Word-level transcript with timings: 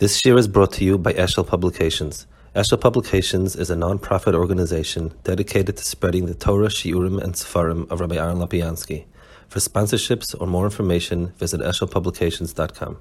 This 0.00 0.24
year 0.24 0.38
is 0.38 0.48
brought 0.48 0.72
to 0.72 0.84
you 0.86 0.96
by 0.96 1.12
Eshel 1.12 1.46
Publications. 1.46 2.26
Eshel 2.56 2.80
Publications 2.80 3.54
is 3.54 3.68
a 3.68 3.76
non-profit 3.76 4.34
organization 4.34 5.12
dedicated 5.24 5.76
to 5.76 5.84
spreading 5.84 6.24
the 6.24 6.32
Torah, 6.32 6.68
Shiurim, 6.68 7.22
and 7.22 7.34
Sefarim 7.34 7.86
of 7.90 8.00
Rabbi 8.00 8.16
Aaron 8.16 8.38
Lapiansky. 8.38 9.04
For 9.48 9.58
sponsorships 9.58 10.34
or 10.40 10.46
more 10.46 10.64
information, 10.64 11.34
visit 11.36 11.60
eshelpublications.com. 11.60 12.96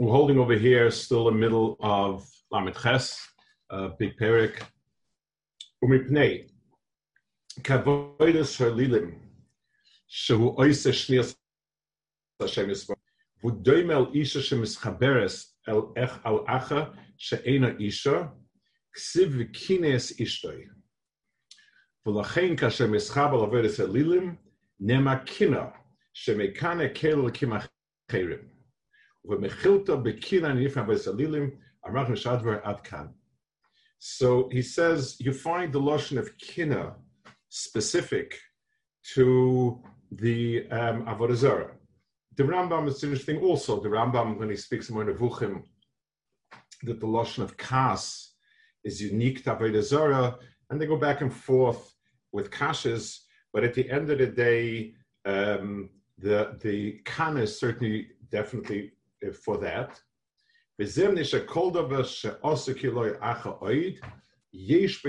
We're 0.00 0.10
holding 0.10 0.40
over 0.40 0.54
here, 0.54 0.90
still 0.90 1.26
the 1.26 1.30
middle 1.30 1.76
of 1.78 2.28
Lamed 2.50 2.74
Ches, 2.74 3.16
uh, 3.70 3.90
Big 3.96 4.18
Perik. 4.18 4.62
Umipnei, 5.84 6.48
kavoides 7.60 8.58
halilim, 8.58 9.14
shehu 10.10 10.58
oise 10.58 10.86
shnias 10.86 11.36
Hashem 12.40 12.68
Yisrael, 12.68 12.96
v'doimel 13.44 14.10
isha 14.16 14.40
shemischaberes 14.40 15.53
el 15.66 15.92
ech 15.96 16.12
al 16.24 16.44
acha 16.46 16.94
she'ena 17.16 17.76
isha 17.78 18.32
ksiv 18.96 19.52
kines 19.52 20.12
ishtoi. 20.20 20.68
V'lachein 22.06 22.56
kasher 22.56 22.88
mischab 22.88 23.32
al 23.32 23.46
avedes 23.48 23.78
elilim 23.78 24.36
nemakina 24.82 25.72
she'mekane 26.12 26.94
kel 26.94 27.30
kimacherim. 27.30 28.48
V'mechilta 29.26 30.02
bekina 30.04 30.52
nifna 30.54 30.84
avedes 30.86 31.06
elilim 31.08 31.56
amrach 31.86 32.08
mishadver 32.08 32.60
ad 32.66 32.84
kan. 32.84 33.14
So 33.98 34.50
he 34.52 34.62
says 34.62 35.16
you 35.18 35.32
find 35.32 35.72
the 35.72 35.80
lotion 35.80 36.18
of 36.18 36.36
kina 36.36 36.94
specific 37.48 38.38
to 39.14 39.80
the 40.10 40.68
um, 40.70 41.06
Avodah 41.06 41.70
the 42.36 42.42
Rambam 42.42 42.88
is 42.88 43.02
interesting 43.02 43.40
also. 43.40 43.80
The 43.80 43.88
Rambam, 43.88 44.38
when 44.38 44.50
he 44.50 44.56
speaks 44.56 44.88
about 44.88 45.08
in 45.08 45.14
Nevuchim, 45.14 45.62
that 46.82 47.00
the 47.00 47.06
Lashon 47.06 47.42
of 47.42 47.56
Kas 47.56 48.32
is 48.84 49.00
unique 49.00 49.44
to 49.44 49.54
Avodah 49.54 50.38
and 50.70 50.80
they 50.80 50.86
go 50.86 50.96
back 50.96 51.20
and 51.20 51.32
forth 51.32 51.94
with 52.32 52.50
Kashas, 52.50 53.20
but 53.52 53.64
at 53.64 53.74
the 53.74 53.88
end 53.90 54.10
of 54.10 54.18
the 54.18 54.26
day, 54.26 54.94
um, 55.24 55.90
the, 56.18 56.58
the 56.62 57.00
Kan 57.04 57.36
is 57.36 57.58
certainly 57.58 58.08
definitely 58.30 58.92
uh, 59.26 59.32
for 59.32 59.58
that. 59.58 60.00
Yesh 64.52 65.02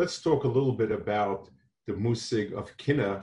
Let's 0.00 0.22
talk 0.22 0.44
a 0.44 0.48
little 0.48 0.72
bit 0.72 0.92
about 0.92 1.50
the 1.86 1.92
musig 1.92 2.54
of 2.54 2.74
kina 2.78 3.22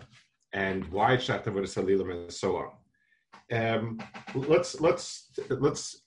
and 0.54 0.86
why 0.90 1.14
it's 1.14 1.26
Salilim 1.28 2.12
and 2.12 2.32
so 2.32 2.50
on. 2.62 2.70
Um, 3.60 4.00
let's 4.36 4.80
let's 4.80 5.32
let's 5.50 6.04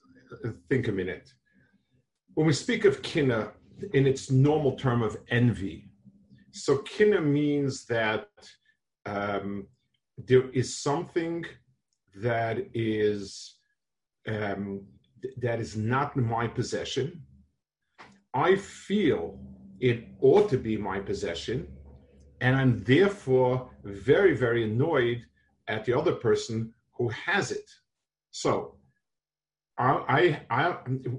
think 0.68 0.86
a 0.86 0.92
minute. 0.92 1.34
When 2.34 2.46
we 2.46 2.52
speak 2.52 2.84
of 2.84 3.02
kina 3.02 3.50
in 3.94 4.06
its 4.06 4.30
normal 4.30 4.76
term 4.76 5.02
of 5.02 5.16
envy, 5.30 5.90
so 6.52 6.78
kina 6.78 7.20
means 7.20 7.84
that 7.86 8.28
um, 9.06 9.66
there 10.18 10.50
is 10.50 10.78
something 10.78 11.44
that 12.14 12.58
is 12.74 13.56
um, 14.28 14.86
that 15.42 15.58
is 15.58 15.76
not 15.76 16.14
in 16.14 16.24
my 16.24 16.46
possession. 16.46 17.24
I 18.32 18.54
feel 18.54 19.40
it 19.80 20.06
ought 20.20 20.48
to 20.50 20.58
be 20.58 20.76
my 20.76 21.00
possession, 21.00 21.66
and 22.40 22.56
I'm 22.56 22.82
therefore 22.84 23.70
very, 23.84 24.36
very 24.36 24.64
annoyed 24.64 25.24
at 25.68 25.84
the 25.84 25.96
other 25.98 26.12
person 26.12 26.72
who 26.92 27.08
has 27.08 27.50
it. 27.50 27.68
So, 28.30 28.76
I, 29.78 30.42
I, 30.50 30.60
I 30.62 30.70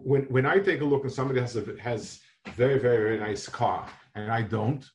when 0.10 0.24
when 0.24 0.46
I 0.46 0.60
take 0.60 0.82
a 0.82 0.86
look 0.86 1.04
and 1.04 1.12
somebody 1.12 1.40
has 1.40 1.56
a 1.56 1.64
has 1.82 2.22
very, 2.54 2.78
very, 2.80 2.98
very 2.98 3.20
nice 3.20 3.48
car, 3.50 3.88
and 4.16 4.32
I 4.32 4.44
don't, 4.44 4.86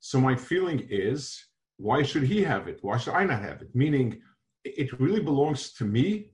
so 0.00 0.20
my 0.20 0.36
feeling 0.36 0.86
is 0.88 1.44
why 1.78 2.02
should 2.02 2.22
he 2.22 2.42
have 2.42 2.68
it? 2.68 2.78
Why 2.82 2.96
should 2.96 3.14
I 3.14 3.24
not 3.24 3.42
have 3.42 3.60
it? 3.62 3.74
Meaning, 3.74 4.22
it 4.64 4.98
really 5.00 5.20
belongs 5.20 5.72
to 5.74 5.84
me, 5.84 6.30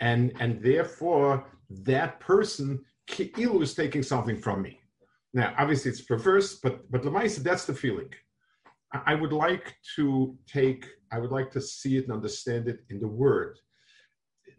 and 0.00 0.32
and 0.40 0.62
therefore 0.62 1.46
that 1.70 2.20
person 2.20 2.84
Ki'ilu 3.08 3.62
is 3.62 3.74
taking 3.74 4.02
something 4.02 4.36
from 4.36 4.62
me. 4.62 4.80
Now, 5.34 5.54
obviously, 5.58 5.90
it's 5.90 6.00
perverse, 6.00 6.58
but 6.62 6.90
but 6.90 7.02
Lamaisa, 7.02 7.42
that's 7.42 7.66
the 7.66 7.74
feeling. 7.74 8.10
I 9.06 9.14
would 9.14 9.34
like 9.34 9.76
to 9.96 10.34
take, 10.46 10.86
I 11.12 11.18
would 11.18 11.30
like 11.30 11.50
to 11.50 11.60
see 11.60 11.98
it 11.98 12.04
and 12.04 12.12
understand 12.14 12.68
it 12.68 12.80
in 12.88 13.00
the 13.00 13.08
word. 13.08 13.58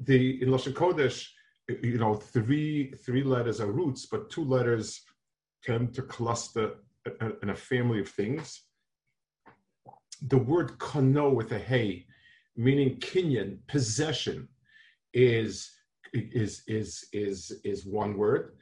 The 0.02 0.41
in 0.41 0.50
Lashon 0.50 0.74
Kodesh, 0.74 1.28
you 1.68 1.97
know, 1.97 2.13
three 2.13 2.94
three 3.06 3.24
letters 3.24 3.59
are 3.59 3.72
roots, 3.72 4.06
but 4.06 4.29
two 4.29 4.44
letters 4.44 5.02
tend 5.63 5.94
to 5.96 6.03
cluster 6.03 6.75
in 7.41 7.50
a 7.50 7.56
family 7.56 8.00
of 8.02 8.09
things 8.09 8.62
the 10.28 10.38
word 10.38 10.78
kano 10.79 11.29
with 11.29 11.52
a 11.52 11.59
hey, 11.59 12.06
meaning 12.56 12.97
kinyan, 12.97 13.59
possession, 13.68 14.47
is 15.13 15.72
is 16.13 16.63
is 16.68 17.06
is 17.13 17.59
is 17.63 17.85
one 17.85 18.18
word. 18.18 18.56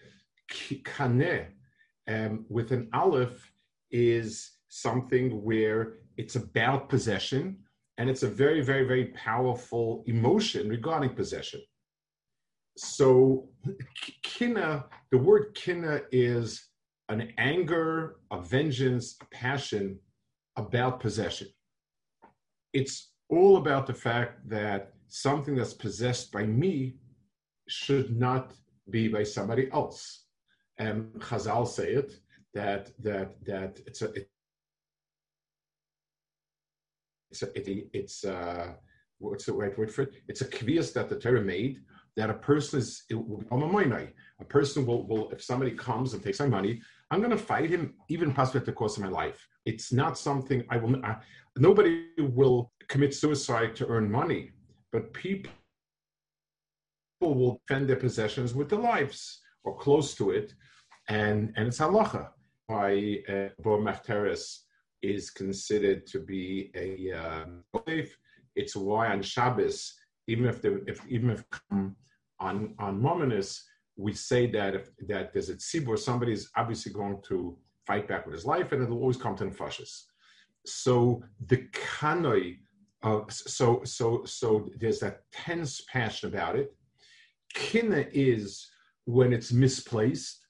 Kaneh, 0.49 1.47
um, 2.07 2.45
with 2.49 2.71
an 2.71 2.89
aleph, 2.93 3.51
is 3.91 4.51
something 4.69 5.43
where 5.43 5.93
it's 6.17 6.35
about 6.35 6.89
possession, 6.89 7.57
and 7.97 8.09
it's 8.09 8.23
a 8.23 8.29
very 8.29 8.61
very 8.61 8.85
very 8.85 9.05
powerful 9.07 10.03
emotion 10.07 10.69
regarding 10.69 11.13
possession. 11.15 11.61
So, 12.77 13.49
kina, 14.23 14.85
the 15.11 15.17
word 15.17 15.55
kina 15.55 16.01
is 16.11 16.69
an 17.09 17.33
anger, 17.37 18.17
a 18.31 18.39
vengeance, 18.39 19.17
a 19.21 19.25
passion 19.25 19.99
about 20.57 20.99
possession. 20.99 21.47
It's 22.73 23.13
all 23.29 23.57
about 23.57 23.87
the 23.87 23.93
fact 23.93 24.47
that 24.49 24.93
something 25.07 25.55
that's 25.55 25.73
possessed 25.73 26.31
by 26.31 26.45
me 26.45 26.97
should 27.67 28.15
not 28.15 28.53
be 28.89 29.07
by 29.07 29.23
somebody 29.23 29.69
else. 29.71 30.26
And 30.79 31.11
Chazal 31.19 31.67
say 31.67 31.93
it 31.93 32.19
that 32.53 32.91
that 33.01 33.43
that 33.45 33.79
it's 33.85 34.01
a 34.01 34.11
it's 37.31 37.43
a, 37.43 37.69
it, 37.69 37.89
it's 37.93 38.23
a, 38.23 38.75
what's 39.19 39.45
the 39.45 39.53
right 39.53 39.77
word 39.77 39.91
for 39.91 40.03
it? 40.03 40.13
It's 40.27 40.41
a 40.41 40.45
kvias 40.45 40.93
that 40.93 41.09
the 41.09 41.19
Torah 41.19 41.41
made 41.41 41.81
that 42.15 42.29
a 42.29 42.33
person 42.33 42.79
is 42.79 43.03
a 43.11 44.45
person 44.45 44.85
will, 44.85 45.05
will 45.07 45.29
if 45.29 45.43
somebody 45.43 45.71
comes 45.71 46.13
and 46.13 46.23
takes 46.23 46.39
my 46.39 46.47
money, 46.47 46.81
I'm 47.11 47.19
going 47.19 47.31
to 47.31 47.37
fight 47.37 47.69
him 47.69 47.93
even 48.09 48.33
possibly 48.33 48.61
at 48.61 48.65
the 48.65 48.71
cost 48.71 48.97
of 48.97 49.03
my 49.03 49.09
life. 49.09 49.47
It's 49.65 49.93
not 49.93 50.17
something 50.17 50.63
I 50.69 50.77
will. 50.77 50.95
I, 51.05 51.17
nobody 51.57 52.05
will 52.17 52.71
commit 52.87 53.13
suicide 53.13 53.75
to 53.75 53.87
earn 53.87 54.11
money, 54.11 54.51
but 54.91 55.13
people 55.13 55.51
will 57.21 57.61
defend 57.67 57.87
their 57.87 57.97
possessions 57.97 58.55
with 58.55 58.69
their 58.69 58.79
lives 58.79 59.41
or 59.67 59.77
close 59.77 60.15
to 60.15 60.31
it, 60.31 60.53
and 61.09 61.53
and 61.55 61.67
it's 61.67 61.79
halacha. 61.79 62.29
Why 62.67 62.89
uh, 63.29 63.49
Bo 63.63 63.77
Machteres 63.87 64.43
is 65.01 65.29
considered 65.29 66.07
to 66.07 66.19
be 66.19 66.71
a 66.75 67.11
um, 67.23 67.63
it's 68.55 68.75
why 68.75 69.07
on 69.13 69.21
Shabbos, 69.21 69.93
even 70.27 70.45
if 70.45 70.61
the 70.61 70.83
if 70.87 70.99
even 71.07 71.29
if 71.29 71.43
on 72.39 72.55
on 72.79 73.01
Mominus, 73.01 73.61
we 73.97 74.13
say 74.13 74.47
that 74.57 74.75
if 74.75 74.89
that 75.07 75.33
there's 75.33 75.49
a 75.49 75.55
tzibur, 75.55 75.97
somebody 75.97 76.33
is 76.33 76.49
obviously 76.55 76.91
going 76.91 77.19
to 77.29 77.57
fight 77.85 78.07
back 78.07 78.25
with 78.25 78.35
his 78.35 78.45
life, 78.45 78.71
and 78.71 78.81
it'll 78.81 79.03
always 79.03 79.17
come 79.17 79.35
to 79.37 79.45
nefashis. 79.45 80.03
So 80.65 81.23
the 81.51 81.59
kanoi, 81.73 82.57
uh, 83.03 83.21
so 83.29 83.81
so 83.83 84.23
so 84.25 84.69
there's 84.79 84.99
that 84.99 85.21
tense 85.31 85.81
passion 85.91 86.29
about 86.29 86.55
it. 86.55 86.75
Kina 87.53 88.05
is 88.11 88.69
when 89.07 89.33
it's 89.33 89.51
misplaced, 89.51 90.45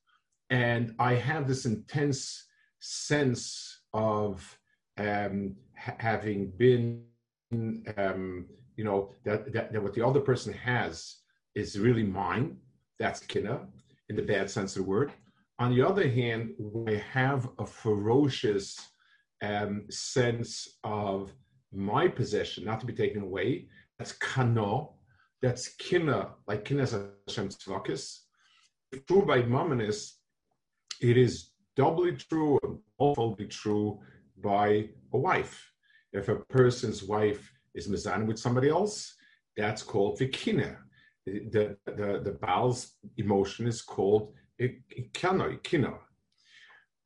and 0.50 0.94
I 1.00 1.14
have 1.14 1.48
this 1.48 1.66
intense 1.66 2.46
sense 2.80 3.82
of 3.94 4.58
um, 4.98 5.56
ha- 5.78 5.96
having 6.00 6.52
been, 6.58 7.04
um, 7.98 8.48
you 8.76 8.84
know, 8.84 9.14
that, 9.26 9.54
that 9.54 9.72
that 9.72 9.82
what 9.82 9.94
the 9.94 10.06
other 10.06 10.20
person 10.20 10.54
has 10.54 11.18
is 11.56 11.80
really 11.80 12.04
mine 12.04 12.58
that's 13.00 13.20
kina 13.20 13.62
in 14.10 14.16
the 14.16 14.22
bad 14.22 14.50
sense 14.50 14.76
of 14.76 14.84
the 14.84 14.90
word. 14.90 15.12
On 15.60 15.74
the 15.74 15.82
other 15.82 16.08
hand, 16.08 16.54
we 16.60 16.98
have 17.12 17.50
a 17.60 17.66
ferocious 17.66 18.78
um, 19.42 19.86
sense 19.90 20.78
of 20.84 21.32
my 21.74 22.08
possession 22.08 22.66
not 22.66 22.80
to 22.80 22.86
be 22.86 22.94
taken 22.94 23.22
away. 23.22 23.68
That's 23.98 24.14
kano. 24.14 24.94
That's 25.42 25.70
kina, 25.76 26.32
like 26.48 26.66
kina 26.66 26.86
Hashem 26.86 27.50
tzvakis. 27.50 28.20
True 29.08 29.26
by 29.26 29.42
Mamonis, 29.42 30.14
it 31.02 31.18
is 31.18 31.52
doubly 31.76 32.14
true 32.14 32.58
and 32.64 32.80
awfully 32.98 33.46
true 33.48 34.00
by 34.42 34.90
a 35.14 35.18
wife. 35.18 35.72
If 36.14 36.30
a 36.30 36.36
person's 36.36 37.04
wife 37.04 37.52
is 37.76 37.88
mizan 37.88 38.26
with 38.26 38.40
somebody 38.40 38.70
else, 38.70 39.16
that's 39.56 39.84
called 39.84 40.20
vikina. 40.20 40.78
The, 41.26 41.76
the, 41.86 42.22
the 42.24 42.38
Baal's 42.42 42.94
emotion 43.18 43.68
is 43.68 43.82
called 43.82 44.34
ikino. 44.60 45.98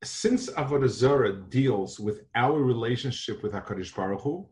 Since 0.04 0.50
Avodah 0.52 0.90
Zarah 0.90 1.34
deals 1.34 2.00
with 2.00 2.22
our 2.36 2.60
relationship 2.60 3.42
with 3.42 3.54
HaKadosh 3.54 3.96
Baruch 3.96 4.22
Hu, 4.22 4.48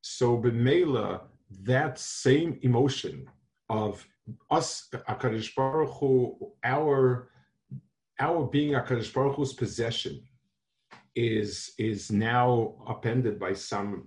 so 0.00 0.38
b'meila, 0.38 1.22
that 1.62 1.98
same 1.98 2.58
emotion 2.62 3.26
of 3.68 4.06
us, 4.50 4.88
HaKadosh 4.92 5.54
Baruch 5.54 5.90
Hu, 6.00 6.52
our, 6.62 7.30
our 8.18 8.46
being 8.46 8.72
HaKadosh 8.72 9.12
Baruch 9.12 9.36
Hu's 9.36 9.52
possession, 9.52 10.22
is 11.16 11.74
is 11.78 12.10
now 12.10 12.74
appended 12.88 13.38
by 13.38 13.52
some 13.52 14.04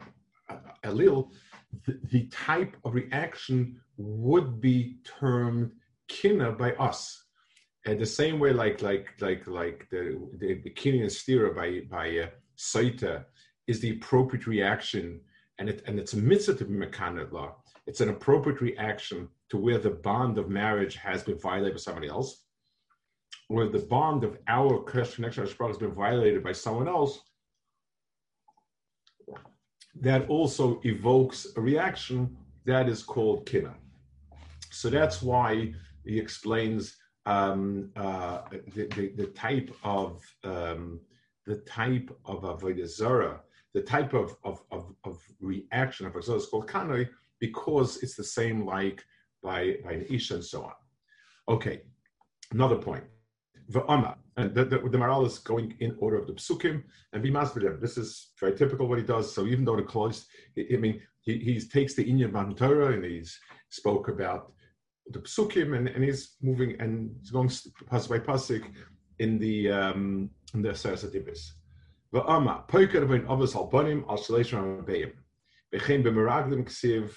allele, 0.84 1.32
the, 1.86 2.00
the, 2.12 2.28
type 2.28 2.76
of 2.84 2.96
reaction 2.96 3.80
would 3.98 4.60
be 4.60 4.98
termed 5.20 5.72
kina 6.08 6.52
by 6.52 6.74
us. 6.74 7.24
And 7.86 8.00
the 8.00 8.06
same 8.06 8.40
way, 8.40 8.52
like 8.52 8.82
like 8.82 9.08
like 9.22 9.48
like 9.48 9.88
the 9.90 10.20
the, 10.38 10.62
the 10.64 10.70
kina 10.70 11.04
and 11.04 11.12
stira 11.12 11.56
by 11.56 11.82
by 11.90 12.20
uh, 12.20 12.28
Saita 12.58 13.26
is 13.68 13.80
the 13.80 13.92
appropriate 13.92 14.48
reaction, 14.48 15.22
and 15.60 15.70
it 15.70 15.84
and 15.88 16.00
it's 16.00 16.14
a 16.14 16.18
mitzvah 16.18 16.56
to 16.56 16.66
be 16.66 16.74
mekanet 16.74 17.32
law. 17.32 17.56
It's 17.86 18.02
an 18.02 18.10
appropriate 18.10 18.62
reaction 18.62 19.30
to 19.50 19.58
where 19.58 19.78
the 19.78 19.92
bond 19.92 20.38
of 20.38 20.50
marriage 20.50 20.96
has 20.96 21.24
been 21.24 21.40
violated 21.40 21.76
by 21.76 21.80
somebody 21.80 22.10
else 22.10 22.48
where 23.48 23.68
the 23.68 23.80
bond 23.80 24.24
of 24.24 24.38
our 24.48 24.80
connection 24.84 25.24
has 25.24 25.78
been 25.78 25.94
violated 25.94 26.44
by 26.44 26.52
someone 26.52 26.88
else, 26.88 27.22
that 30.00 30.28
also 30.30 30.80
evokes 30.84 31.48
a 31.56 31.62
reaction 31.62 32.36
that 32.66 32.88
is 32.90 33.02
called 33.04 33.46
kina. 33.46 33.74
So 34.72 34.90
that's 34.90 35.22
why 35.22 35.74
he 36.06 36.20
explains 36.20 36.98
um, 37.26 37.90
uh, 37.96 38.42
the, 38.76 38.88
the, 38.96 39.08
the, 39.16 39.28
type 39.28 39.74
of 39.84 40.24
um, 40.44 41.00
the 41.46 41.58
type 41.58 42.10
of 42.26 42.44
avodah 42.44 42.88
the 43.78 43.84
type 43.84 44.14
of, 44.16 44.36
of, 44.44 44.64
of, 44.72 44.92
of 45.04 45.22
reaction 45.40 46.08
of 46.08 46.14
avodah 46.14 46.38
is 46.38 46.48
called 46.48 46.68
kanoi 46.68 47.08
because 47.40 47.98
it's 48.02 48.16
the 48.16 48.24
same 48.24 48.66
like 48.66 49.06
by 49.44 49.76
by 49.84 49.92
an 49.98 50.06
isha 50.10 50.34
and 50.36 50.44
so 50.44 50.64
on. 50.70 50.78
Okay, 51.56 51.82
another 52.52 52.80
point. 52.90 53.04
The 53.70 53.82
V'ama. 53.82 54.16
And 54.38 54.54
the, 54.56 54.66
the, 54.66 54.78
the 54.94 54.98
Maharal 54.98 55.28
is 55.28 55.38
going 55.40 55.76
in 55.80 55.96
order 56.00 56.18
of 56.18 56.26
the 56.28 56.34
psukim 56.34 56.84
and 57.14 57.22
be 57.22 57.32
masvidim. 57.32 57.80
This 57.80 57.98
is 57.98 58.32
very 58.40 58.56
typical 58.56 58.88
what 58.88 58.98
he 58.98 59.04
does. 59.04 59.34
So 59.36 59.46
even 59.46 59.64
though 59.66 59.76
the 59.76 59.84
close, 59.84 60.26
I 60.58 60.78
mean, 60.78 61.02
he, 61.22 61.38
he 61.38 61.60
takes 61.60 61.94
the 61.94 62.06
Inyan 62.12 62.34
Ban 62.34 62.56
Torah 62.56 62.94
and 62.94 63.04
he's 63.04 63.40
spoke 63.70 64.08
about 64.08 64.54
the 65.08 65.20
psukim 65.20 65.78
and, 65.78 65.88
and 65.88 66.04
he's 66.04 66.36
moving 66.42 66.72
and 66.82 67.16
he's 67.20 67.32
going 67.32 67.52
pas 67.92 68.08
by 68.08 68.20
pasuk 68.20 68.64
in 69.20 69.38
the 69.38 69.72
um, 69.72 70.30
in 70.56 70.62
the 70.64 70.70
Sarasatibis. 70.70 71.42
V'ama. 72.14 72.68
Poiker 72.68 73.08
ben 73.08 73.26
avos 73.28 73.56
albonim 73.56 74.04
al 74.10 74.18
shaleshon 74.18 74.82
rabbeim. 74.82 75.12
V'chein 75.74 76.04
b'meraglim 76.04 76.64
ksiv 76.66 77.12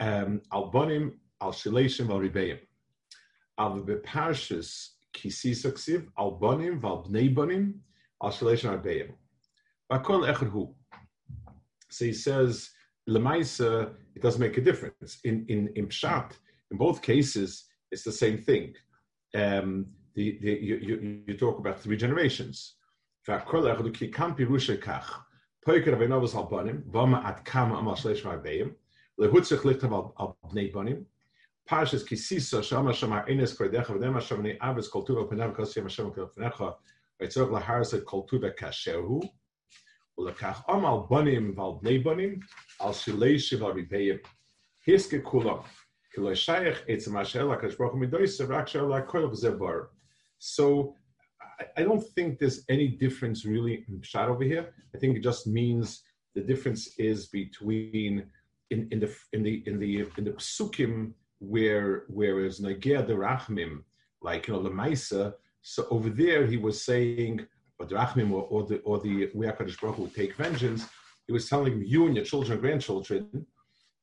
um, 0.00 0.40
albonim 0.52 1.12
al 1.40 1.52
shaleshon 1.52 2.10
al 2.10 2.20
ribeim. 2.20 2.58
Av 3.58 3.78
b'parshas 3.84 4.90
kisi 5.14 6.06
al 6.16 6.30
banim 6.32 6.80
al 6.84 8.30
shaleshan 8.30 8.80
arbeiim. 8.80 9.12
Vakol 9.90 10.26
echad 10.32 10.50
hu. 10.50 10.74
So 11.90 12.04
he 12.04 12.12
says, 12.12 12.70
lemaisa, 13.08 13.94
it 14.14 14.22
doesn't 14.22 14.40
make 14.40 14.58
a 14.58 14.60
difference. 14.60 15.18
In 15.24 15.46
in 15.48 15.68
in 15.76 15.86
pshat, 15.86 16.32
in 16.70 16.76
both 16.76 17.00
cases, 17.02 17.64
it's 17.90 18.04
the 18.04 18.12
same 18.12 18.38
thing. 18.38 18.74
Um, 19.34 19.86
the, 20.14 20.38
the, 20.42 20.50
you, 20.50 20.76
you, 20.76 21.22
you 21.26 21.36
talk 21.36 21.58
about 21.58 21.80
three 21.80 21.96
generations. 21.96 22.74
Parshas 31.68 32.02
Kisisa 32.02 32.62
Shama 32.64 32.94
Shama 32.94 33.24
Enes 33.28 33.54
Avis 34.62 34.88
Bnei 41.82 42.02
Banim 42.02 42.42
Al 42.80 42.94
Hiske 44.86 45.22
Kulam 45.22 45.64
So 50.40 50.94
I 51.76 51.82
don't 51.82 52.06
think 52.14 52.38
there's 52.38 52.64
any 52.68 52.88
difference 52.88 53.44
really 53.44 53.84
in 53.88 54.00
Pshat 54.00 54.28
over 54.28 54.44
here. 54.44 54.72
I 54.94 54.98
think 54.98 55.16
it 55.16 55.22
just 55.22 55.46
means 55.46 56.02
the 56.34 56.40
difference 56.40 56.98
is 56.98 57.26
between 57.26 58.26
in, 58.70 58.88
in 58.90 59.00
the 59.00 59.14
in 59.32 59.42
the 59.42 59.62
in 59.66 59.78
the 59.78 60.06
in 60.16 60.24
the 60.24 60.32
psukim 60.32 61.12
where 61.40 62.04
whereas 62.08 62.60
Nagia 62.60 63.06
the 63.06 63.14
Rachmim, 63.14 63.82
like 64.22 64.46
you 64.46 64.54
know 64.54 64.60
Lemaisa, 64.60 65.34
so 65.62 65.86
over 65.90 66.10
there 66.10 66.46
he 66.46 66.56
was 66.56 66.82
saying, 66.84 67.46
or 67.78 67.86
the 67.86 67.94
Rachmim 67.94 68.30
or, 68.32 68.42
or 68.42 68.64
the 68.64 68.78
or 68.80 69.00
the 69.00 69.28
Hakadosh 69.28 69.80
Baruch 69.80 69.98
would 69.98 70.14
take 70.14 70.36
vengeance. 70.36 70.86
He 71.26 71.32
was 71.32 71.48
telling 71.48 71.82
you 71.84 72.06
and 72.06 72.16
your 72.16 72.24
children 72.24 72.52
and 72.52 72.60
grandchildren. 72.60 73.46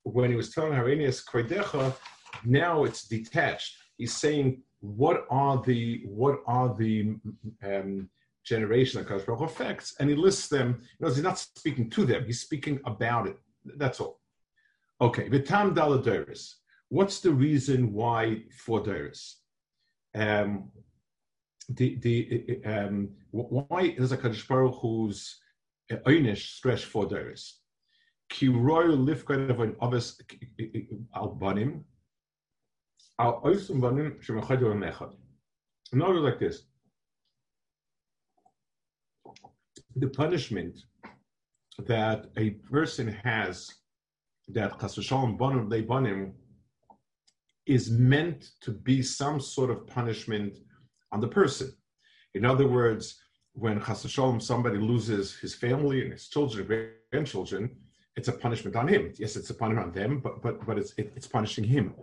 When 0.03 0.29
he 0.29 0.35
was 0.35 0.51
telling 0.51 0.73
Harenius 0.73 1.25
Kredecha, 1.25 1.95
now 2.43 2.83
it's 2.83 3.07
detached. 3.07 3.75
He's 3.97 4.13
saying, 4.13 4.61
what 4.85 5.25
are 5.29 5.61
the 5.63 6.03
what 6.05 6.41
are 6.45 6.73
the 6.75 7.15
um, 7.63 8.09
generation 8.43 9.03
that 9.03 9.09
Hakadosh 9.09 9.25
Baruch 9.25 9.41
affects, 9.41 9.95
and 9.99 10.09
he 10.09 10.15
lists 10.15 10.47
them. 10.47 10.77
You 10.99 11.05
know, 11.05 11.13
he's 11.13 11.23
not 11.23 11.39
speaking 11.39 11.89
to 11.91 12.05
them; 12.05 12.25
he's 12.25 12.41
speaking 12.41 12.79
about 12.85 13.27
it. 13.27 13.37
That's 13.65 13.99
all. 13.99 14.19
Okay, 15.01 15.29
Vitam 15.29 15.73
Daladaris. 15.75 16.55
What's 16.89 17.19
the 17.19 17.31
reason 17.31 17.91
why 17.93 18.43
for 18.51 18.81
theirs? 18.81 19.37
Um, 20.13 20.71
the 21.67 21.95
the 21.97 22.61
um, 22.65 23.09
why 23.31 23.95
is 23.97 24.11
a 24.11 24.17
Kaddish 24.17 24.47
Baruch 24.47 24.75
who's 24.81 25.39
einish 25.91 26.55
stress 26.57 26.83
for 26.83 27.07
theirs? 27.07 27.59
Ki 28.29 28.49
royal 28.49 28.97
lifkan 28.97 29.49
of 29.49 29.59
an 29.59 29.75
albanim 31.15 31.83
al. 33.19 33.41
In 35.93 36.01
order 36.01 36.19
like 36.19 36.39
this, 36.39 36.63
the 39.95 40.07
punishment 40.07 40.79
that 41.79 42.27
a 42.37 42.51
person 42.71 43.07
has 43.23 43.69
that 44.49 44.79
chas 44.79 44.95
v'shalom 44.95 45.37
banim 45.37 45.69
they 45.69 45.81
banim 45.81 46.33
is 47.65 47.89
meant 47.89 48.51
to 48.61 48.71
be 48.71 49.01
some 49.01 49.39
sort 49.39 49.69
of 49.71 49.87
punishment 49.87 50.59
on 51.11 51.19
the 51.19 51.27
person. 51.27 51.73
In 52.33 52.45
other 52.45 52.67
words, 52.67 53.19
when 53.53 53.81
Chas 53.81 54.05
Shalom, 54.09 54.39
somebody 54.39 54.77
loses 54.77 55.35
his 55.35 55.55
family 55.55 56.03
and 56.03 56.11
his 56.11 56.27
children, 56.27 56.91
grandchildren, 57.11 57.75
it's 58.15 58.27
a 58.27 58.33
punishment 58.33 58.75
on 58.75 58.87
him. 58.87 59.11
Yes, 59.17 59.35
it's 59.35 59.49
a 59.49 59.53
punishment 59.53 59.87
on 59.87 59.93
them, 59.93 60.19
but 60.19 60.41
but 60.41 60.65
but 60.65 60.77
it's 60.77 60.93
it, 60.97 61.11
it's 61.15 61.27
punishing 61.27 61.63
him. 61.63 61.93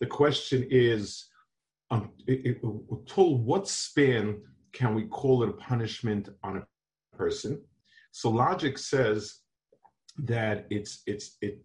The 0.00 0.06
question 0.06 0.66
is, 0.70 1.26
um, 1.90 2.10
it, 2.26 2.60
until 2.62 3.38
what 3.38 3.68
span 3.68 4.40
can 4.72 4.94
we 4.94 5.04
call 5.04 5.42
it 5.42 5.48
a 5.50 5.52
punishment 5.52 6.28
on 6.42 6.56
a 6.58 7.16
person? 7.16 7.62
So 8.10 8.30
logic 8.30 8.78
says 8.78 9.40
that 10.18 10.66
it's 10.70 11.02
it's 11.06 11.36
it 11.40 11.60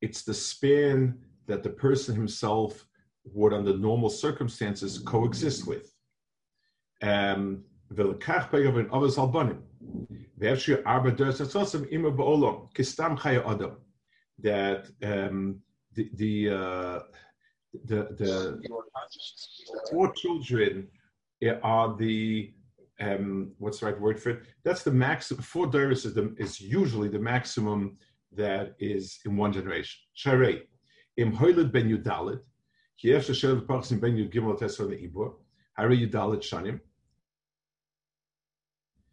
it's 0.00 0.22
the 0.22 0.34
span 0.34 1.18
that 1.46 1.62
the 1.62 1.70
person 1.70 2.14
himself 2.14 2.86
would, 3.24 3.52
under 3.52 3.76
normal 3.76 4.10
circumstances, 4.10 4.98
coexist 4.98 5.66
with. 5.66 5.94
Um, 7.02 7.64
that 14.38 14.86
um, 15.02 15.60
the 15.94 16.10
the, 16.14 16.50
uh, 16.50 17.00
the 17.84 18.08
the 18.18 18.60
four 19.90 20.12
children 20.12 20.88
are 21.62 21.96
the 21.96 22.52
um, 23.00 23.52
what's 23.58 23.80
the 23.80 23.86
right 23.86 24.00
word 24.00 24.20
for 24.20 24.30
it? 24.30 24.42
That's 24.64 24.82
the 24.82 24.92
maximum. 24.92 25.42
Four 25.42 25.66
doris 25.66 26.04
is, 26.04 26.16
is 26.38 26.60
usually 26.60 27.08
the 27.08 27.18
maximum 27.18 27.96
that 28.32 28.74
is 28.78 29.18
in 29.24 29.36
one 29.36 29.52
generation. 29.52 30.00
Im 31.16 31.32
hoiled 31.32 31.72
ben 31.72 31.88
yudalit 31.90 32.40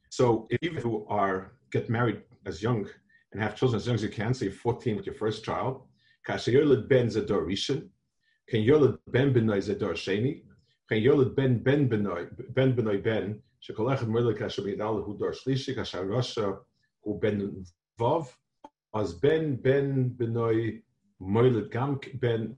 so 0.10 0.48
if 0.50 0.84
you 0.84 1.06
are 1.10 1.54
get 1.72 1.90
married 1.90 2.22
as 2.46 2.62
young 2.62 2.88
and 3.32 3.42
have 3.42 3.56
children 3.56 3.78
as 3.78 3.88
young 3.88 3.96
as 3.96 4.04
you 4.04 4.10
can, 4.10 4.34
say 4.36 4.50
14 4.50 4.96
with 4.96 5.06
your 5.08 5.16
first 5.16 5.44
child. 5.44 5.82
Yolid 6.28 6.88
Ben 6.88 7.08
Zador 7.08 7.48
Ken 8.50 8.64
Yolad 8.64 8.98
ben 9.08 9.34
benoy 9.34 9.62
zedor 9.62 9.96
sheni. 9.96 10.44
Ken 10.90 11.02
Yolad 11.04 11.36
ben 11.36 11.64
ben 11.64 11.90
benoy 11.90 12.30
ben 12.56 12.76
benoy 12.76 13.04
ben. 13.04 13.42
Hu 13.68 13.76
dor 15.20 15.34
shlishi 15.34 15.76
kasher 15.76 16.06
rasha 16.06 16.58
hu 17.04 17.20
ben 17.22 17.66
vav. 18.00 18.28
As 18.96 19.14
ben 19.14 19.56
ben 19.56 20.10
benoy 20.18 20.82
gam 21.70 22.00
ben. 22.16 22.58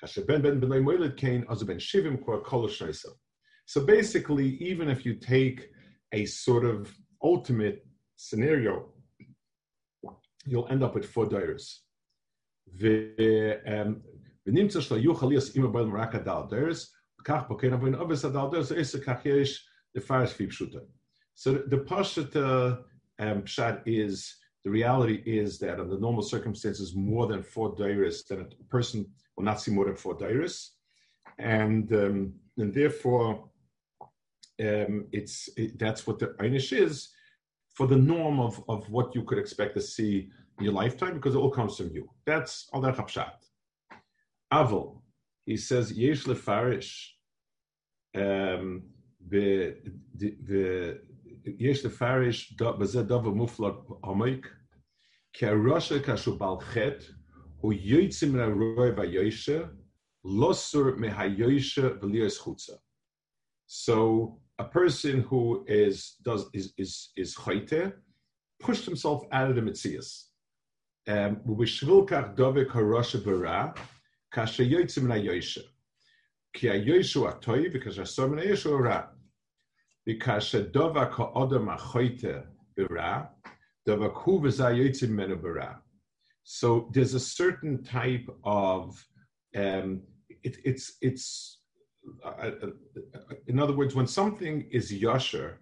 Kasher 0.00 0.26
ben 0.26 0.42
ben 0.42 0.60
benoy 0.60 1.16
kain 1.16 1.44
as 1.50 1.62
ben 1.64 1.78
shivim 1.78 2.22
kolosh 2.24 2.80
naisa. 2.80 3.08
So 3.66 3.84
basically, 3.84 4.56
even 4.56 4.88
if 4.88 5.04
you 5.04 5.14
take 5.16 5.70
a 6.12 6.24
sort 6.24 6.64
of 6.64 6.90
ultimate 7.22 7.86
scenario, 8.16 8.94
you'll 10.46 10.68
end 10.68 10.82
up 10.82 10.94
with 10.94 11.04
four 11.04 11.26
dairahs. 11.26 11.80
The, 12.74 13.60
um, 13.66 14.02
ונמצא 14.47 14.81
שלא 14.81 14.97
יהיו 14.97 15.15
חליאס 15.15 15.55
אימא 15.55 15.67
בהם 15.67 15.95
רק 15.95 16.15
הדל 16.15 16.41
דיירס, 16.49 16.95
וכך 17.21 17.41
פוקן 17.47 17.73
אבוין 17.73 17.95
אובס 17.95 18.25
הדל 18.25 18.45
דיירס, 18.51 18.71
עשר 18.71 18.99
כך 18.99 19.25
יש 19.25 19.69
the 19.97 20.01
fires 20.01 20.33
pshuta. 20.33 20.81
So 21.35 21.53
the, 21.53 21.63
the 21.67 21.77
pashta 21.77 22.79
um, 23.19 23.43
pshat 23.43 23.81
is 23.85 24.35
the 24.63 24.71
reality 24.71 25.21
is 25.25 25.59
that 25.59 25.79
under 25.79 25.99
normal 25.99 26.23
circumstances, 26.23 26.95
more 26.95 27.27
than 27.27 27.43
four 27.43 27.75
dairis, 27.75 28.25
that 28.27 28.39
a 28.39 28.63
person 28.69 29.05
will 29.35 29.43
not 29.43 29.61
see 29.61 29.71
more 29.71 29.85
than 29.85 29.95
four 29.95 30.15
dairis, 30.15 30.69
and 31.37 31.91
um, 31.93 32.33
and 32.57 32.73
therefore 32.73 33.49
um, 34.61 35.05
it's 35.11 35.49
it, 35.57 35.77
that's 35.77 36.07
what 36.07 36.19
the 36.19 36.27
einish 36.39 36.71
is 36.71 37.09
for 37.73 37.87
the 37.87 37.95
norm 37.95 38.39
of, 38.39 38.63
of 38.69 38.89
what 38.89 39.15
you 39.15 39.23
could 39.23 39.39
expect 39.39 39.73
to 39.73 39.81
see 39.81 40.29
in 40.59 40.65
your 40.65 40.73
lifetime 40.73 41.15
because 41.15 41.35
it 41.35 41.39
all 41.39 41.49
comes 41.49 41.77
from 41.77 41.89
you. 41.89 42.07
That's 42.25 42.69
all 42.71 42.81
that 42.81 42.95
pshat. 42.95 43.33
Aval, 44.52 45.00
he 45.44 45.56
says, 45.56 45.92
Yesh 45.92 46.24
lefarish, 46.24 47.08
um, 48.14 48.82
the, 49.26 49.76
the, 50.14 51.00
Yesh 51.58 51.82
lefarish, 51.82 52.56
b'zeh 52.56 53.06
davar 53.06 53.34
muflag 53.34 54.00
amik 54.02 54.44
ki 55.32 55.46
arosha 55.46 56.00
kashu 56.00 56.36
balchet, 56.38 57.04
hu 57.60 57.74
yoytzim 57.74 58.36
ra 58.36 58.46
roi 58.46 58.92
v'yoyshe, 58.92 59.70
losur 60.24 60.96
mehayoyshe 60.98 61.98
v'liyos 61.98 62.38
chutza. 62.40 62.78
So 63.66 64.40
a 64.58 64.64
person 64.64 65.20
who 65.22 65.64
is 65.68 66.16
does 66.22 66.46
is 66.52 66.72
is 66.76 67.10
is 67.16 67.34
chayte, 67.34 67.92
pushed 68.60 68.84
himself 68.84 69.24
out 69.30 69.50
of 69.50 69.56
the 69.56 69.62
mitzias. 69.62 70.24
Um, 71.06 71.40
kasha 74.32 74.62
yoytzim 74.62 75.04
na 75.04 75.14
yoyshe. 75.14 75.62
Ki 76.54 76.68
a 76.68 76.74
yoyshu 76.74 77.32
atoy, 77.32 77.72
because 77.72 77.98
a 77.98 78.06
so 78.06 78.28
many 78.28 78.48
yoyshu 78.48 78.78
ra. 78.78 79.06
Because 80.04 80.54
a 80.54 80.64
dova 80.64 81.10
ka 81.10 81.32
odom 81.32 81.72
a 81.72 81.76
choyte 81.76 82.44
bira, 82.76 83.28
dova 83.86 84.14
ku 84.14 84.40
v'za 84.40 84.72
yoytzim 84.74 85.10
menu 85.10 85.36
bira. 85.36 85.78
So 86.44 86.88
there's 86.92 87.14
a 87.14 87.20
certain 87.20 87.82
type 87.84 88.26
of, 88.42 89.04
um, 89.54 90.02
it, 90.42 90.56
it's, 90.64 90.96
it's, 91.02 91.60
uh, 92.24 92.28
uh, 92.28 92.50
uh, 93.14 93.34
in 93.48 93.58
other 93.58 93.76
words, 93.76 93.94
when 93.94 94.06
something 94.06 94.66
is 94.70 94.90
yosher, 94.90 95.58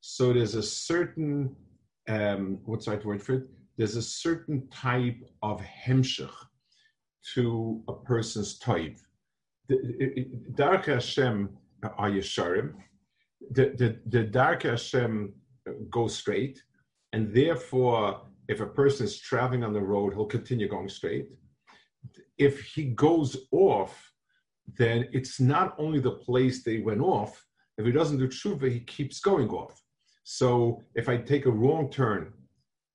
so 0.00 0.32
there's 0.32 0.56
a 0.56 0.62
certain, 0.62 1.54
um, 2.08 2.58
what's 2.64 2.86
the 2.86 2.90
right 2.90 3.04
word 3.04 3.22
for 3.22 3.34
it? 3.34 3.44
There's 3.76 3.94
a 3.94 4.02
certain 4.02 4.68
type 4.70 5.20
of 5.42 5.60
hemshech 5.60 6.34
to 7.34 7.82
a 7.88 7.92
person's 7.92 8.58
type. 8.58 8.98
Dark 10.54 10.86
Hashem 10.86 11.50
are 11.82 12.10
Yesharim, 12.10 12.74
the, 13.50 13.72
the, 13.76 13.98
the 14.06 14.24
dark 14.24 14.62
Hashem 14.62 15.32
goes 15.90 16.16
straight, 16.16 16.62
and 17.12 17.34
therefore, 17.34 18.22
if 18.48 18.60
a 18.60 18.66
person 18.66 19.06
is 19.06 19.18
traveling 19.18 19.64
on 19.64 19.72
the 19.72 19.80
road, 19.80 20.14
he'll 20.14 20.26
continue 20.26 20.68
going 20.68 20.88
straight. 20.88 21.28
If 22.38 22.60
he 22.60 22.84
goes 22.86 23.36
off, 23.50 24.12
then 24.78 25.08
it's 25.12 25.40
not 25.40 25.74
only 25.78 26.00
the 26.00 26.12
place 26.12 26.62
they 26.62 26.78
went 26.78 27.00
off. 27.00 27.44
If 27.78 27.86
he 27.86 27.92
doesn't 27.92 28.18
do 28.18 28.28
tshuva, 28.28 28.70
he 28.70 28.80
keeps 28.80 29.20
going 29.20 29.48
off. 29.50 29.80
So 30.24 30.82
if 30.94 31.08
I 31.08 31.16
take 31.16 31.46
a 31.46 31.50
wrong 31.50 31.90
turn 31.90 32.32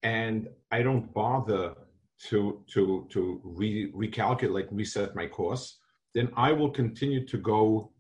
and 0.04 0.48
I 0.72 0.82
don't 0.82 1.14
bother 1.14 1.76
to 2.30 2.64
to 2.74 3.08
to 3.12 3.42
re, 3.44 3.92
recalculate, 3.92 4.68
reset 4.72 5.16
my 5.16 5.28
course, 5.28 5.78
then 6.14 6.30
I 6.36 6.52
will 6.52 6.72
continue 6.72 7.26
to 7.28 7.38
go 7.38 7.92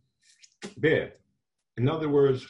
bad. 0.77 1.13
In 1.77 1.87
other 1.87 2.09
words, 2.09 2.47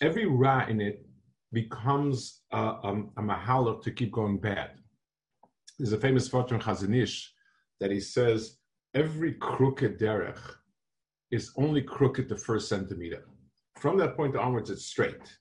every 0.00 0.26
ra 0.26 0.64
in 0.66 0.80
it 0.80 1.04
becomes 1.52 2.42
a, 2.52 2.58
a, 2.58 3.02
a 3.18 3.22
mahala 3.22 3.82
to 3.82 3.90
keep 3.90 4.12
going 4.12 4.38
bad. 4.38 4.70
There's 5.78 5.92
a 5.92 5.98
famous 5.98 6.28
photo 6.28 6.54
in 6.54 6.60
Chazon 6.60 6.94
Ish 6.94 7.32
that 7.80 7.90
he 7.90 8.00
says 8.00 8.58
every 8.94 9.34
crooked 9.34 9.98
derech 9.98 10.40
is 11.30 11.52
only 11.56 11.82
crooked 11.82 12.28
the 12.28 12.36
first 12.36 12.68
centimeter. 12.68 13.24
From 13.76 13.96
that 13.98 14.16
point 14.16 14.36
onwards, 14.36 14.70
it's 14.70 14.86
straight. 14.86 15.38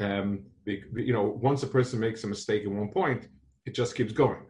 Um, 0.00 0.44
you 0.66 1.12
know, 1.12 1.38
once 1.42 1.62
a 1.62 1.66
person 1.66 2.00
makes 2.00 2.24
a 2.24 2.26
mistake 2.26 2.62
at 2.62 2.70
one 2.70 2.88
point, 2.88 3.28
it 3.66 3.74
just 3.74 3.94
keeps 3.94 4.12
going. 4.12 4.40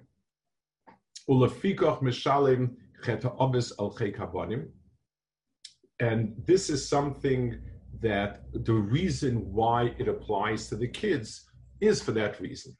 And 6.00 6.34
this 6.44 6.68
is 6.68 6.88
something 6.88 7.60
that 8.00 8.46
the 8.52 8.74
reason 8.74 9.52
why 9.52 9.94
it 9.96 10.08
applies 10.08 10.68
to 10.68 10.74
the 10.74 10.88
kids 10.88 11.48
is 11.80 12.02
for 12.02 12.10
that 12.12 12.40
reason. 12.40 12.76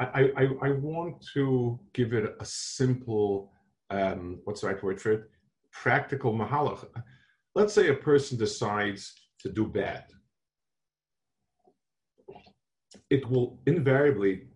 I, 0.00 0.30
I, 0.36 0.48
I 0.62 0.70
want 0.72 1.24
to 1.34 1.78
give 1.92 2.12
it 2.12 2.34
a 2.40 2.44
simple, 2.44 3.52
um, 3.90 4.40
what's 4.42 4.62
the 4.62 4.66
right 4.66 4.82
word 4.82 5.00
for 5.00 5.12
it? 5.12 5.30
Practical 5.70 6.34
mahalach. 6.34 6.84
Let's 7.54 7.72
say 7.72 7.88
a 7.90 7.94
person 7.94 8.36
decides 8.36 9.14
to 9.42 9.48
do 9.48 9.64
bad. 9.64 10.06
It 13.10 13.30
will 13.30 13.60
invariably 13.66 14.48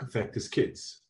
affect 0.00 0.36
his 0.36 0.46
kids. 0.46 1.02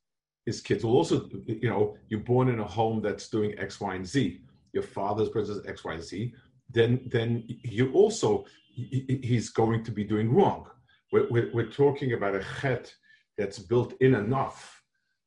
His 0.47 0.61
kids 0.61 0.85
will 0.85 0.97
also, 0.97 1.29
you 1.47 1.69
know, 1.69 1.97
you're 2.09 2.21
born 2.21 2.49
in 2.49 2.61
a 2.61 2.65
home 2.65 3.03
that's 3.03 3.29
doing 3.29 3.59
X, 3.59 3.81
Y, 3.81 3.95
and 3.95 4.07
Z. 4.07 4.41
Your 4.73 4.83
father's 4.83 5.29
brother's 5.29 5.67
X, 5.67 5.85
Y, 5.85 5.95
and 5.95 6.03
Z 6.03 6.33
then 6.71 7.01
then 7.07 7.45
you 7.47 7.93
also 7.93 8.45
he's 8.69 9.51
going 9.51 9.83
to 9.85 9.91
be 9.91 10.05
doing 10.05 10.33
wrong. 10.33 10.67
We're, 11.13 11.29
we're, 11.31 11.51
we're 11.55 11.71
talking 11.71 12.13
about 12.13 12.35
a 12.35 12.45
chet 12.61 12.95
that's 13.39 13.59
built 13.59 13.95
in 14.01 14.15
enough 14.15 14.83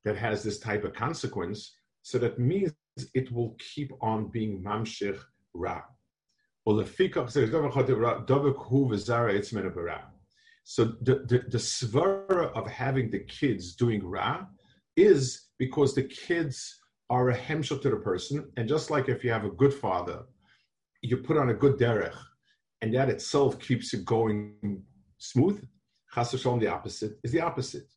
that 0.06 0.16
has 0.18 0.44
this 0.44 0.60
type 0.60 0.84
of 0.84 0.94
consequence, 0.94 1.76
so 2.04 2.20
that 2.20 2.38
means 2.38 2.72
it 3.16 3.32
will 3.32 3.56
keep 3.74 3.92
on 4.02 4.28
being 4.28 4.62
mamshich 4.62 5.20
ra. 5.54 5.82
So 6.66 6.76
the, 10.84 10.94
the, 11.02 11.16
the, 11.28 11.40
the 11.50 11.58
svara 11.58 12.52
of 12.54 12.68
having 12.68 13.10
the 13.10 13.20
kids 13.20 13.76
doing 13.76 14.06
ra 14.06 14.46
is 15.00 15.48
because 15.58 15.94
the 15.94 16.04
kids 16.04 16.80
are 17.10 17.30
a 17.30 17.38
hemshel 17.38 17.82
to 17.82 17.90
the 17.90 17.98
person. 17.98 18.52
And 18.58 18.68
just 18.68 18.92
like 18.92 19.10
if 19.10 19.24
you 19.24 19.32
have 19.32 19.46
a 19.46 19.50
good 19.50 19.74
father 19.74 20.24
you 21.02 21.18
put 21.18 21.38
on 21.38 21.50
a 21.50 21.54
good 21.54 21.78
derech, 21.78 22.16
and 22.82 22.94
that 22.94 23.10
itself 23.10 23.60
keeps 23.60 23.94
it 23.94 24.06
going 24.06 24.82
smooth. 25.18 25.62
Chas 26.14 26.32
the 26.32 26.68
opposite 26.68 27.20
is 27.24 27.32
the 27.32 27.42
opposite. 27.42 27.88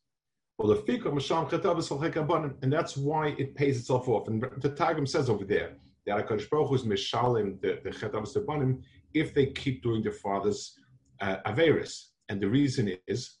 And 0.59 2.73
that's 2.73 2.95
why 2.95 3.29
it 3.39 3.55
pays 3.55 3.79
itself 3.79 4.07
off. 4.07 4.27
And 4.27 4.45
the 4.57 4.69
Targum 4.69 5.07
says 5.07 5.29
over 5.29 5.45
there 5.45 5.77
that 6.05 6.27
Hakadosh 6.27 6.49
Baruch 6.49 6.69
Hu 6.69 6.75
is 6.75 6.83
mishalim 6.83 7.59
the 7.61 7.79
the 7.83 7.89
chetavas 7.89 8.81
if 9.13 9.33
they 9.33 9.47
keep 9.47 9.83
doing 9.83 10.03
their 10.03 10.11
father's 10.11 10.77
uh, 11.21 11.37
averis, 11.45 12.09
and 12.29 12.41
the 12.41 12.49
reason 12.49 12.95
is 13.07 13.37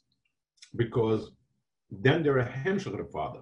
because 0.75 1.31
then 1.91 2.23
they're 2.23 2.39
a 2.39 2.49
hemshach 2.49 2.87
of 2.87 2.97
the 2.97 3.05
father. 3.05 3.41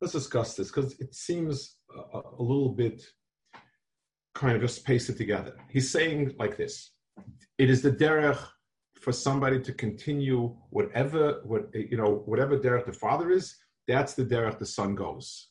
Let's 0.00 0.12
discuss 0.12 0.54
this 0.54 0.68
because 0.68 0.98
it 1.00 1.14
seems 1.14 1.76
a, 2.14 2.18
a, 2.18 2.42
little 2.42 2.70
bit 2.70 3.02
kind 4.34 4.54
of 4.54 4.62
just 4.62 4.84
paste 4.84 5.08
it 5.08 5.16
together. 5.16 5.56
He's 5.70 5.90
saying 5.90 6.34
like 6.38 6.56
this: 6.56 6.92
It 7.58 7.68
is 7.68 7.82
the 7.82 7.90
derech 7.90 8.38
for 9.00 9.12
somebody 9.12 9.60
to 9.60 9.72
continue 9.72 10.56
whatever 10.70 11.40
what 11.44 11.68
you 11.74 11.96
know 11.96 12.22
whatever 12.26 12.58
derech 12.58 12.86
the 12.86 12.92
father 12.92 13.30
is. 13.30 13.56
That's 13.86 14.14
the 14.14 14.24
derech 14.24 14.58
the 14.58 14.66
son 14.66 14.94
goes, 14.94 15.48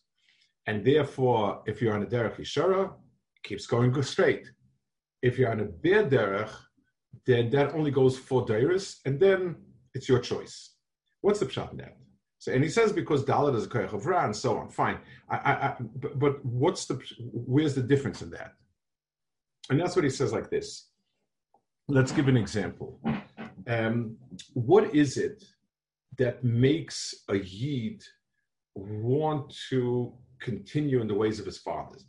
and 0.65 0.85
therefore, 0.85 1.63
if 1.65 1.81
you're 1.81 1.93
on 1.93 2.03
a 2.03 2.05
derech 2.05 2.37
yishara, 2.37 2.85
it 2.85 3.43
keeps 3.43 3.67
going 3.67 4.01
straight. 4.03 4.45
If 5.21 5.37
you're 5.37 5.51
on 5.51 5.59
a 5.59 5.65
Be'er 5.65 6.05
derech, 6.05 6.51
then 7.25 7.49
that 7.49 7.73
only 7.73 7.91
goes 7.91 8.17
for 8.17 8.45
Derech, 8.45 8.97
and 9.05 9.19
then 9.19 9.55
it's 9.93 10.07
your 10.07 10.19
choice. 10.19 10.75
What's 11.21 11.39
the 11.39 11.45
pshat 11.45 11.71
in 11.71 11.77
that? 11.77 11.97
So, 12.47 12.53
and 12.53 12.63
he 12.63 12.69
says 12.69 12.93
because 12.93 13.25
Dalit 13.25 13.57
is 13.57 13.65
a 13.65 13.67
koyach 13.67 13.91
of 13.91 14.05
Ra 14.05 14.23
and 14.23 14.33
so 14.33 14.57
on. 14.57 14.69
Fine, 14.69 14.99
I, 15.29 15.35
I, 15.35 15.51
I, 15.67 15.75
but, 16.15 16.45
what's 16.45 16.85
the 16.85 16.97
where's 17.19 17.75
the 17.75 17.81
difference 17.81 18.21
in 18.21 18.29
that? 18.29 18.53
And 19.69 19.77
that's 19.77 19.97
what 19.97 20.05
he 20.05 20.09
says 20.09 20.31
like 20.31 20.49
this. 20.49 20.87
Let's 21.89 22.13
give 22.13 22.29
an 22.29 22.37
example. 22.37 23.01
Um, 23.67 24.15
what 24.53 24.95
is 24.95 25.17
it 25.17 25.43
that 26.17 26.41
makes 26.41 27.13
a 27.27 27.35
yid 27.35 28.01
want 28.75 29.53
to 29.69 30.13
continue 30.39 31.01
in 31.01 31.07
the 31.09 31.15
ways 31.15 31.41
of 31.41 31.45
his 31.45 31.57
fathers? 31.57 32.05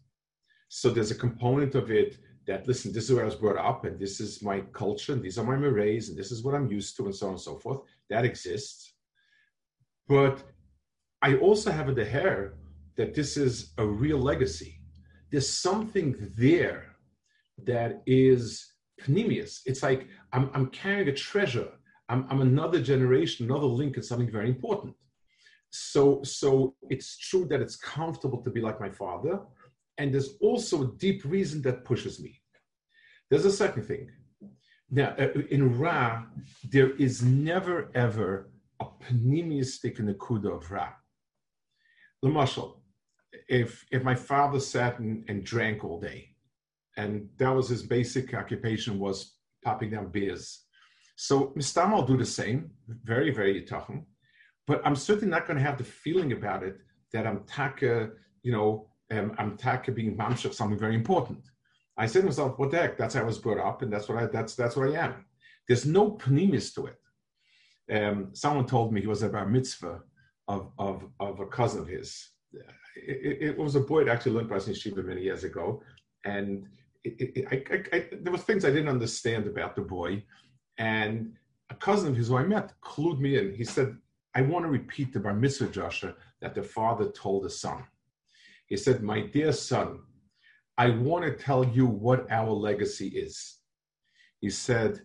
So 0.68 0.88
there's 0.88 1.11
a 1.11 1.16
component 1.16 1.75
of 1.75 1.90
it 1.90 2.18
that 2.47 2.68
listen, 2.68 2.92
this 2.92 3.11
is 3.11 3.12
where 3.12 3.25
I 3.25 3.26
was 3.26 3.35
brought 3.35 3.59
up, 3.59 3.87
and 3.87 3.99
this 3.99 4.21
is 4.21 4.40
my 4.40 4.61
culture, 4.73 5.14
and 5.14 5.23
these 5.23 5.37
are 5.37 5.45
my 5.45 5.57
mores, 5.57 6.11
and 6.11 6.16
this 6.16 6.30
is 6.30 6.45
what 6.45 6.54
I'm 6.54 6.71
used 6.71 6.97
to, 6.99 7.07
and 7.07 7.14
so 7.14 7.26
on 7.26 7.33
and 7.33 7.40
so 7.40 7.57
forth. 7.57 7.80
That 8.09 8.25
exists 8.25 8.92
but 10.08 10.42
I 11.22 11.36
also 11.36 11.70
have 11.70 11.94
the 11.94 12.04
hair 12.04 12.54
that 12.96 13.14
this 13.14 13.36
is 13.36 13.72
a 13.78 13.86
real 13.86 14.18
legacy. 14.18 14.80
There's 15.30 15.48
something 15.48 16.16
there 16.36 16.96
that 17.64 18.02
is 18.06 18.72
panemius. 19.00 19.60
It's 19.66 19.82
like 19.82 20.08
I'm, 20.32 20.50
I'm 20.54 20.66
carrying 20.68 21.08
a 21.08 21.14
treasure. 21.14 21.68
I'm, 22.08 22.26
I'm 22.30 22.40
another 22.40 22.80
generation, 22.80 23.46
another 23.46 23.66
link 23.66 23.96
in 23.96 24.02
something 24.02 24.30
very 24.30 24.48
important. 24.48 24.94
So, 25.70 26.22
so 26.22 26.74
it's 26.88 27.18
true 27.18 27.44
that 27.50 27.60
it's 27.60 27.76
comfortable 27.76 28.42
to 28.42 28.50
be 28.50 28.60
like 28.60 28.80
my 28.80 28.88
father, 28.88 29.40
and 29.98 30.12
there's 30.12 30.36
also 30.40 30.82
a 30.82 30.92
deep 30.96 31.24
reason 31.24 31.60
that 31.62 31.84
pushes 31.84 32.20
me. 32.20 32.40
There's 33.28 33.44
a 33.44 33.52
second 33.52 33.82
thing. 33.82 34.10
Now, 34.90 35.14
uh, 35.18 35.28
in 35.50 35.78
Ra, 35.78 36.24
there 36.64 36.92
is 36.96 37.22
never 37.22 37.90
ever 37.94 38.50
a 38.80 38.87
pneumistic 39.12 39.99
nekuda 39.99 40.56
of 40.56 40.70
Ra. 40.70 40.88
Lamashal, 42.25 42.80
if 43.49 43.85
if 43.90 44.02
my 44.02 44.14
father 44.14 44.61
sat 44.61 44.99
and, 44.99 45.25
and, 45.28 45.44
drank 45.44 45.85
all 45.85 46.00
day, 46.00 46.35
and 46.97 47.28
that 47.38 47.50
was 47.50 47.68
his 47.68 47.82
basic 47.82 48.35
occupation 48.35 48.99
was 48.99 49.34
popping 49.64 49.91
down 49.91 50.08
beers. 50.08 50.64
So 51.17 51.52
Mistam 51.56 51.93
will 51.93 52.02
do 52.02 52.17
the 52.17 52.26
same, 52.26 52.71
very, 53.04 53.30
very 53.30 53.60
yitachim, 53.60 54.04
but 54.67 54.80
I'm 54.84 54.97
certainly 54.97 55.30
not 55.30 55.47
going 55.47 55.58
to 55.58 55.64
have 55.64 55.78
the 55.78 55.84
feeling 55.84 56.32
about 56.32 56.62
it 56.62 56.78
that 57.12 57.26
I'm 57.26 57.45
taka, 57.45 58.10
you 58.43 58.52
know, 58.52 58.88
um, 59.10 59.32
I'm 59.38 59.56
taka 59.56 59.93
being 59.93 60.17
mamshach 60.17 60.54
something 60.54 60.78
very 60.78 60.95
important. 60.95 61.43
I 61.97 62.06
said 62.06 62.21
to 62.21 62.26
myself, 62.26 62.58
what 62.58 62.71
the 62.71 62.78
heck? 62.78 62.97
That's 62.97 63.14
how 63.14 63.23
I 63.23 63.25
was 63.25 63.38
brought 63.38 63.58
up, 63.58 63.82
and 63.82 63.93
that's 63.93 64.08
what 64.08 64.19
I 64.19 64.26
that's 64.26 64.54
that's 64.54 64.76
what 64.76 64.91
I 64.91 65.04
am. 65.04 65.25
There's 65.67 65.86
no 65.86 66.12
pneumis 66.12 66.75
to 66.75 66.86
it 66.86 66.99
um, 67.92 68.28
someone 68.32 68.66
told 68.66 68.92
me 68.92 69.00
he 69.00 69.06
was 69.06 69.22
a 69.22 69.28
bar 69.28 69.46
mitzvah 69.46 70.00
of, 70.46 70.70
of, 70.78 71.04
of 71.20 71.40
a 71.40 71.46
cousin 71.46 71.82
of 71.82 71.88
his. 71.88 72.30
It, 72.96 73.38
it, 73.42 73.58
was 73.58 73.76
a 73.76 73.80
boy 73.80 74.04
that 74.04 74.12
actually 74.12 74.32
learned 74.32 74.48
Bosnian 74.48 74.78
Shiva 74.78 75.02
many 75.02 75.22
years 75.22 75.44
ago. 75.44 75.82
And 76.24 76.66
it, 77.04 77.46
I, 77.50 77.96
I, 77.96 78.08
there 78.20 78.32
were 78.32 78.38
things 78.38 78.64
I 78.64 78.70
didn't 78.70 78.88
understand 78.88 79.46
about 79.46 79.76
the 79.76 79.82
boy. 79.82 80.24
And 80.78 81.34
a 81.70 81.74
cousin 81.74 82.10
of 82.10 82.16
his 82.16 82.28
who 82.28 82.36
I 82.36 82.44
met 82.44 82.72
clued 82.82 83.20
me 83.20 83.38
in. 83.38 83.54
He 83.54 83.64
said, 83.64 83.96
I 84.34 84.42
want 84.42 84.64
to 84.64 84.70
repeat 84.70 85.12
the 85.12 85.20
bar 85.20 85.34
mitzvah, 85.34 85.68
Joshua, 85.68 86.14
that 86.40 86.54
the 86.54 86.62
father 86.62 87.10
told 87.10 87.44
the 87.44 87.50
son. 87.50 87.84
He 88.66 88.76
said, 88.76 89.02
My 89.02 89.22
dear 89.22 89.52
son, 89.52 90.00
I 90.76 90.90
want 90.90 91.24
to 91.24 91.32
tell 91.32 91.64
you 91.64 91.86
what 91.86 92.30
our 92.30 92.50
legacy 92.50 93.08
is. 93.08 93.58
He 94.40 94.50
said, 94.50 95.00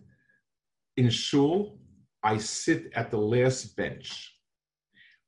In 0.96 1.10
shul, 1.10 1.78
I 2.24 2.38
sit 2.38 2.90
at 2.94 3.10
the 3.10 3.18
last 3.18 3.76
bench. 3.76 4.34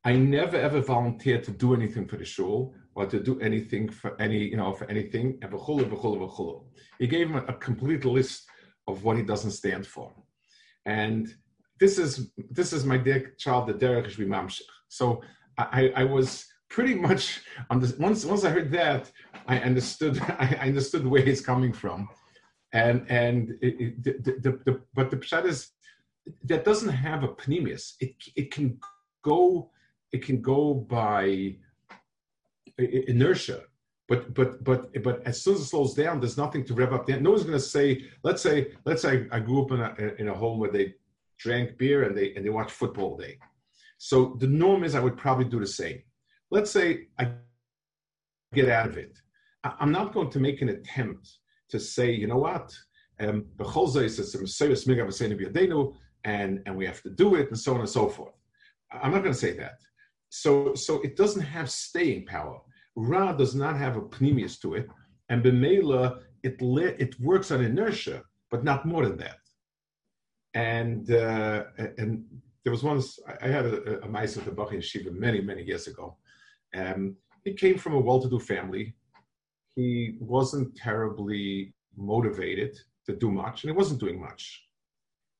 I 0.05 0.17
never 0.17 0.57
ever 0.57 0.81
volunteered 0.81 1.45
to 1.45 1.51
do 1.51 1.75
anything 1.75 2.07
for 2.07 2.17
the 2.17 2.25
shul 2.25 2.75
or 2.95 3.07
to 3.07 3.21
do 3.21 3.39
anything 3.41 3.89
for 3.91 4.21
any, 4.21 4.39
you 4.39 4.57
know, 4.57 4.73
for 4.73 4.89
anything. 4.89 5.39
He 6.99 7.07
gave 7.07 7.29
him 7.29 7.37
a, 7.37 7.53
complete 7.53 8.05
list 8.05 8.49
of 8.89 9.05
what 9.05 9.19
he 9.19 9.23
doesn't 9.23 9.51
stand 9.51 9.87
for. 9.87 10.13
And 10.87 11.35
this 11.79 11.99
is 11.99 12.31
this 12.51 12.73
is 12.73 12.85
my 12.85 12.97
dear 12.97 13.35
child, 13.37 13.69
the 13.69 13.75
derech 13.75 14.17
mamshich. 14.17 14.63
So 14.89 15.23
I, 15.59 15.93
I 15.95 16.05
was 16.05 16.47
pretty 16.71 16.95
much 16.95 17.43
on 17.69 17.81
this 17.81 17.99
once 17.99 18.25
once 18.25 18.45
I 18.45 18.51
heard 18.51 18.71
that, 18.73 19.11
I 19.47 19.59
understood 19.59 20.19
I 20.39 20.57
understood 20.63 21.07
where 21.07 21.23
he's 21.23 21.43
coming 21.43 21.73
from. 21.73 22.09
And 22.73 23.05
and 23.11 23.51
it, 23.61 23.75
it, 23.81 24.05
the, 24.05 24.33
the, 24.45 24.51
the, 24.65 24.81
but 24.95 25.11
the 25.11 25.17
pshat 25.19 25.45
is 25.47 25.73
that 26.45 26.65
doesn't 26.65 26.89
have 26.89 27.25
a 27.25 27.29
pneumius. 27.29 27.95
It 28.01 28.15
it 28.35 28.51
can 28.51 28.79
go 29.23 29.71
it 30.13 30.25
can 30.25 30.41
go 30.41 30.75
by 30.75 31.57
inertia. 32.79 33.63
But 34.09 34.35
but 34.35 34.63
but 34.63 35.03
but 35.03 35.23
as 35.27 35.43
soon 35.43 35.55
as 35.55 35.63
it 35.63 35.67
slows 35.67 35.95
down, 35.95 36.21
there's 36.21 36.37
nothing 36.37 36.65
to 36.67 36.75
rev 36.75 36.93
up. 36.93 37.07
The, 37.07 37.21
No 37.21 37.31
one's 37.31 37.43
going 37.43 37.55
to 37.55 37.61
say. 37.61 38.05
Let's 38.23 38.43
say 38.43 38.73
let's 38.85 39.03
say 39.03 39.27
I 39.33 39.41
grew 39.41 39.65
up 39.65 39.73
in 39.73 39.81
a 39.81 40.15
in 40.21 40.29
a 40.29 40.35
home 40.35 40.59
where 40.59 40.71
they 40.71 40.95
drank 41.39 41.77
beer 41.77 42.05
and 42.05 42.17
they 42.17 42.35
and 42.35 42.45
they 42.45 42.51
watch 42.51 42.71
football 42.71 43.17
day. 43.17 43.39
So 43.99 44.37
the 44.39 44.47
norm 44.47 44.85
is 44.85 44.95
I 44.95 45.01
would 45.01 45.17
probably 45.17 45.47
do 45.47 45.59
the 45.59 45.67
same. 45.67 46.03
Let's 46.51 46.71
say 46.71 47.09
I 47.19 47.33
get 48.55 48.69
out 48.69 48.89
of 48.89 48.97
it. 48.97 49.19
I'm 49.65 49.91
not 49.91 50.15
going 50.15 50.31
to 50.31 50.39
make 50.39 50.63
an 50.63 50.69
attempt 50.69 51.39
to 51.71 51.81
say, 51.81 52.13
you 52.13 52.29
know 52.29 52.39
what, 52.39 52.73
um, 53.19 53.47
and, 56.27 56.61
and 56.67 56.77
we 56.77 56.85
have 56.85 57.01
to 57.03 57.11
do 57.11 57.37
it 57.37 57.49
and 57.49 57.59
so 57.59 57.73
on 57.75 57.81
and 57.81 57.89
so 57.89 58.09
forth. 58.09 58.35
I'm 58.93 59.13
not 59.13 59.23
going 59.23 59.33
to 59.33 59.39
say 59.47 59.53
that. 59.53 59.79
So, 60.29 60.75
so 60.75 61.01
it 61.03 61.17
doesn't 61.17 61.43
have 61.43 61.71
staying 61.71 62.27
power. 62.27 62.61
Ra 62.97 63.33
does 63.33 63.55
not 63.55 63.77
have 63.77 63.97
a 63.97 64.03
pneumius 64.03 64.59
to 64.61 64.75
it, 64.75 64.89
and 65.29 65.43
Bemela, 65.45 66.21
it, 66.43 66.57
it 66.99 67.21
works 67.21 67.51
on 67.51 67.63
inertia, 67.63 68.23
but 68.51 68.65
not 68.65 68.87
more 68.87 69.07
than 69.07 69.19
that. 69.19 69.39
And 70.55 71.11
uh, 71.11 71.65
and 71.99 72.25
there 72.65 72.73
was 72.73 72.83
once 72.83 73.19
I 73.43 73.49
had 73.49 73.67
a, 73.67 74.03
a 74.03 74.09
mice 74.09 74.37
with 74.37 74.47
the 74.47 74.51
Bach 74.51 74.73
Shiva 74.81 75.11
many 75.11 75.41
many 75.43 75.63
years 75.63 75.87
ago. 75.87 76.17
Um, 76.75 77.17
he 77.45 77.53
came 77.53 77.77
from 77.77 77.95
a 77.95 78.01
well-to-do 78.01 78.41
family. 78.41 78.95
He 79.75 80.17
wasn't 80.19 80.75
terribly 80.75 81.75
motivated 81.97 82.79
to 83.05 83.15
do 83.15 83.31
much, 83.31 83.63
and 83.63 83.71
he 83.71 83.77
wasn't 83.77 84.01
doing 84.01 84.19
much. 84.19 84.66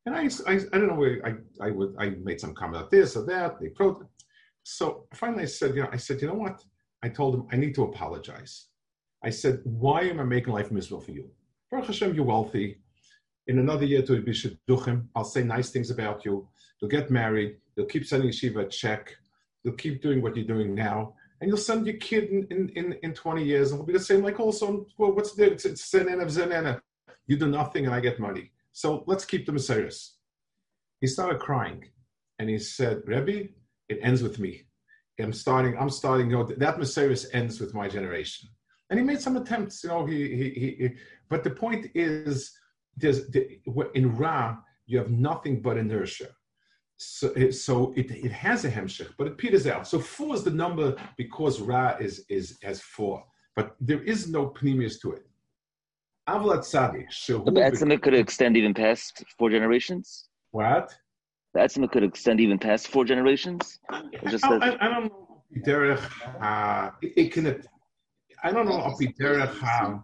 And 0.07 0.15
I, 0.15 0.29
I, 0.47 0.55
I 0.55 0.79
don't 0.79 0.87
know 0.87 0.95
where 0.95 1.21
I, 1.27 1.67
I 1.67 1.71
would, 1.73 1.95
I 1.99 2.11
made 2.11 2.41
some 2.41 2.55
comment 2.55 2.77
about 2.79 2.91
this 2.91 3.17
or 3.17 3.27
that. 3.27 3.61
They 3.61 3.69
pro. 3.69 4.09
So 4.63 5.07
finally, 5.13 5.43
I 5.43 5.47
said, 5.47 5.75
you 5.75 5.83
know, 5.83 5.89
I 5.93 5.97
said, 5.97 6.23
you 6.23 6.29
know 6.29 6.35
what? 6.35 6.65
I 7.03 7.09
told 7.09 7.35
him 7.35 7.47
I 7.53 7.57
need 7.57 7.75
to 7.75 7.85
apologize. 7.85 8.67
I 9.23 9.31
said, 9.31 9.61
why 9.65 10.03
am 10.03 10.21
I 10.21 10.25
making 10.25 10.53
life 10.53 10.71
miserable 10.71 11.05
for 11.05 11.11
you? 11.11 11.29
Baruch 11.71 11.87
Hashem, 11.87 12.15
you're 12.15 12.25
wealthy. 12.25 12.79
In 13.49 13.59
another 13.59 13.85
year, 13.85 14.03
to 14.03 14.23
be 14.23 14.33
shidduchim, 14.33 15.07
I'll 15.15 15.25
say 15.25 15.43
nice 15.43 15.71
things 15.71 15.91
about 15.91 16.25
you. 16.25 16.49
You'll 16.81 16.91
get 16.91 17.11
married. 17.11 17.57
You'll 17.75 17.87
keep 17.87 18.07
sending 18.07 18.31
yeshiva 18.31 18.67
a 18.67 18.69
check. 18.69 19.17
You'll 19.65 19.75
keep 19.75 20.03
doing 20.03 20.23
what 20.23 20.37
you're 20.37 20.47
doing 20.47 20.75
now. 20.75 21.15
And 21.41 21.49
you'll 21.49 21.59
send 21.59 21.87
your 21.87 21.97
kid 21.97 22.31
in, 22.31 22.47
in, 22.51 22.69
in, 22.71 22.99
in 23.03 23.15
20 23.15 23.45
years, 23.45 23.73
and 23.73 23.81
it'll 23.81 23.87
be 23.87 23.93
the 23.93 24.01
same 24.01 24.23
like 24.23 24.41
also, 24.41 24.87
well, 24.97 25.13
what's 25.13 25.35
the? 25.35 25.53
It's 25.53 25.65
zenena 25.65 26.23
of 26.23 26.29
zenena. 26.29 26.81
You 27.27 27.37
do 27.37 27.49
nothing, 27.49 27.87
and 27.87 27.95
I 27.95 28.01
get 28.01 28.21
money. 28.21 28.53
So 28.77 29.05
let's 29.07 29.25
keep 29.25 29.47
the 29.47 29.53
Messiahs. 29.53 30.17
He 31.01 31.07
started 31.07 31.41
crying 31.41 31.83
and 32.39 32.51
he 32.51 32.59
said, 32.59 33.01
Rebbe, 33.07 33.49
it 33.89 33.99
ends 34.03 34.23
with 34.23 34.39
me. 34.39 34.67
I'm 35.19 35.33
starting. 35.33 35.79
I'm 35.79 35.89
starting. 35.89 36.29
You 36.31 36.37
know, 36.37 36.45
that 36.45 36.79
Messiah 36.79 37.17
ends 37.33 37.59
with 37.59 37.73
my 37.73 37.89
generation, 37.89 38.51
and 38.91 39.01
he 39.01 39.05
made 39.07 39.23
some 39.23 39.39
attempts. 39.39 39.83
You 39.83 39.89
know, 39.89 40.05
he 40.05 40.29
he, 40.41 40.51
he 40.61 40.91
but 41.31 41.43
the 41.43 41.49
point 41.49 41.87
is, 41.95 42.53
there's 42.99 43.31
the, 43.31 43.59
in 43.95 44.15
Ra 44.15 44.59
you 44.85 44.99
have 44.99 45.11
nothing 45.11 45.63
but 45.63 45.79
inertia. 45.79 46.29
So, 46.99 47.51
so 47.51 47.95
it, 47.97 48.11
it 48.11 48.33
has 48.33 48.67
a 48.67 48.71
hemshech, 48.71 49.15
but 49.17 49.27
it 49.27 49.39
peters 49.39 49.67
out. 49.67 49.89
So 49.89 49.99
four 49.99 50.35
is 50.35 50.45
the 50.45 50.51
number 50.51 50.97
because 51.17 51.63
Ra 51.63 51.97
is 51.99 52.27
is 52.29 52.59
has 52.63 52.83
four, 52.83 53.25
but 53.55 53.75
there 53.81 54.03
is 54.03 54.29
no 54.29 54.51
pneumius 54.51 55.01
to 55.01 55.13
it. 55.13 55.27
The 56.27 57.63
estimate 57.63 58.03
could 58.03 58.15
extend 58.15 58.57
even 58.57 58.75
past 58.75 59.25
four 59.39 59.51
generations. 59.51 60.29
What? 60.51 60.95
The 61.55 61.61
estimate 61.61 61.93
could 61.93 62.03
extend 62.03 62.41
even 62.41 62.59
past 62.59 62.89
four 62.89 63.05
generations. 63.05 63.79
Just 64.29 64.45
I, 64.45 64.57
I, 64.57 64.87
I, 64.87 64.89
don't 64.89 65.05
know. 65.05 65.43
Derech, 65.65 66.03
uh, 66.41 66.91
it, 67.01 67.33
can. 67.33 67.63
I 68.43 68.53
don't 68.53 68.67
know. 68.67 68.81
Al 68.81 68.99
derech 68.99 69.59
ha 69.61 70.03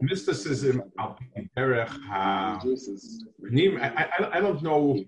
mysticism. 0.00 0.82
Derech 1.56 1.88
ha 1.88 2.60
I, 2.62 4.04
I, 4.18 4.38
I 4.38 4.40
don't 4.40 4.62
know. 4.62 5.04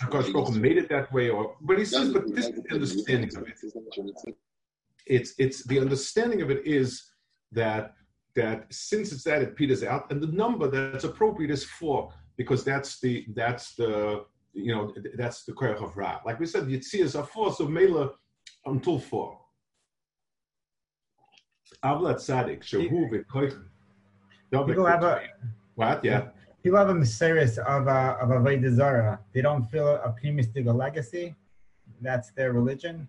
Because 0.00 0.30
Baruch 0.32 0.54
made 0.54 0.76
it 0.76 0.88
that 0.88 1.12
way, 1.12 1.30
or 1.30 1.54
but 1.62 1.78
he 1.78 1.84
says, 1.84 2.12
but 2.12 2.34
this 2.34 2.46
is 2.46 2.62
the 2.62 2.74
understanding 2.74 3.36
of 3.36 3.46
it. 3.46 4.34
It's 5.06 5.34
it's 5.38 5.64
the 5.64 5.78
understanding 5.78 6.42
of 6.42 6.50
it 6.50 6.66
is 6.66 7.04
that 7.52 7.94
that 8.36 8.66
since 8.70 9.12
it's 9.12 9.24
that 9.24 9.42
it 9.42 9.56
peters 9.56 9.82
out, 9.82 10.10
and 10.10 10.22
the 10.22 10.28
number 10.28 10.68
that's 10.68 11.04
appropriate 11.04 11.50
is 11.50 11.64
four 11.64 12.12
because 12.36 12.64
that's 12.64 13.00
the 13.00 13.26
that's 13.34 13.74
the 13.74 14.24
you 14.52 14.74
know 14.74 14.94
that's 15.16 15.44
the 15.44 15.52
koyach 15.52 15.82
of 15.82 15.96
Ra. 15.96 16.20
Like 16.24 16.40
we 16.40 16.46
said, 16.46 16.66
the 16.66 16.78
Yitzias 16.78 17.18
are 17.18 17.26
four, 17.26 17.52
so 17.52 17.66
Mela 17.66 18.12
until 18.64 18.98
four. 18.98 19.38
Avlat 21.84 22.16
Tzadik, 22.16 22.62
Shehu. 22.62 23.10
People 24.50 24.86
have 24.86 25.02
a 25.04 25.22
what? 25.74 26.04
Yeah. 26.04 26.28
People 26.62 26.78
have 26.78 26.88
a 26.88 26.94
mysterious 26.94 27.58
of 27.58 27.86
a 27.86 28.18
of 28.20 28.30
a 28.46 28.70
Zara. 28.70 29.20
They 29.32 29.42
don't 29.42 29.64
feel 29.64 29.88
a 29.88 30.14
pneumistic 30.22 30.66
legacy. 30.74 31.34
That's 32.00 32.30
their 32.32 32.52
religion. 32.52 33.08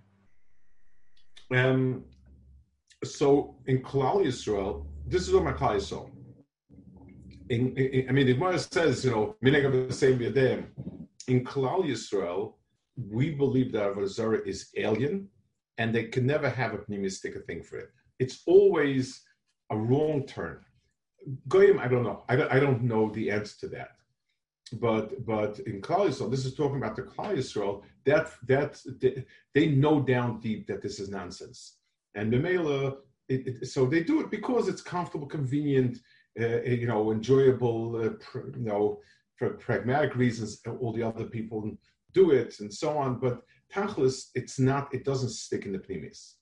Um. 1.52 2.06
So 3.04 3.56
in 3.66 3.82
Klal 3.82 4.26
Yisrael, 4.26 4.86
this 5.10 5.28
is 5.28 5.34
what 5.34 5.44
my 5.44 5.54
Klal 5.54 5.76
Yisrael. 5.76 6.10
In, 7.50 7.76
in, 7.76 8.08
I 8.08 8.12
mean, 8.12 8.28
the 8.28 8.36
Gemara 8.36 8.60
says, 8.60 9.04
you 9.04 9.12
know, 9.12 9.36
In 9.42 9.54
Klal 11.44 11.84
Yisrael, 11.84 12.54
we 12.96 13.32
believe 13.32 13.72
that 13.72 13.96
Avodah 13.96 14.46
is 14.46 14.70
alien, 14.78 15.28
and 15.80 15.94
they 15.94 16.06
can 16.06 16.28
never 16.28 16.50
have 16.50 16.74
a 16.74 16.78
pneumistic 16.80 17.44
thing 17.46 17.64
for 17.64 17.78
it. 17.78 17.90
It's 18.20 18.44
always 18.46 19.24
a 19.72 19.78
wrong 19.78 20.28
turn. 20.28 20.60
Goyim, 21.48 21.80
I 21.80 21.88
don't 21.88 22.04
know. 22.04 22.24
I 22.30 22.36
don't, 22.36 22.52
I 22.52 22.60
don't 22.60 22.84
know 22.84 23.12
the 23.12 23.32
answer 23.32 23.58
to 23.62 23.68
that. 23.70 23.92
But 24.74 25.26
but 25.26 25.58
in 25.62 25.82
Klal 25.82 26.10
Yisrael, 26.10 26.30
this 26.30 26.46
is 26.46 26.54
talking 26.54 26.78
about 26.78 26.96
the 26.96 27.02
Klal 27.02 27.36
Yisrael. 27.36 27.82
That 28.06 28.32
that 28.46 28.80
they, 29.02 29.26
they 29.56 29.70
know 29.70 30.02
down 30.02 30.40
deep 30.40 30.68
that 30.68 30.84
this 30.84 31.00
is 31.00 31.10
nonsense. 31.10 31.78
And 32.14 32.32
the 33.30 33.44
Mela, 33.44 33.66
so 33.66 33.86
they 33.86 34.04
do 34.04 34.20
it 34.22 34.30
because 34.30 34.68
it's 34.68 34.82
comfortable, 34.82 35.28
convenient, 35.28 36.00
uh, 36.40 36.62
you 36.62 36.88
know, 36.88 37.12
enjoyable, 37.12 38.06
uh, 38.06 38.10
pr- 38.20 38.50
you 38.58 38.66
know, 38.66 39.00
for 39.36 39.52
pragmatic 39.52 40.16
reasons. 40.16 40.62
All 40.82 40.92
the 40.94 41.04
other 41.04 41.26
people 41.26 41.72
do 42.14 42.32
it 42.32 42.60
and 42.60 42.74
so 42.74 42.98
on. 42.98 43.20
But 43.20 43.42
Tachlis, 43.74 44.30
it's 44.36 44.60
not. 44.60 44.94
It 44.94 45.06
doesn't 45.06 45.30
stick 45.30 45.66
in 45.66 45.74
the 45.74 45.80
pnimis. 45.80 46.34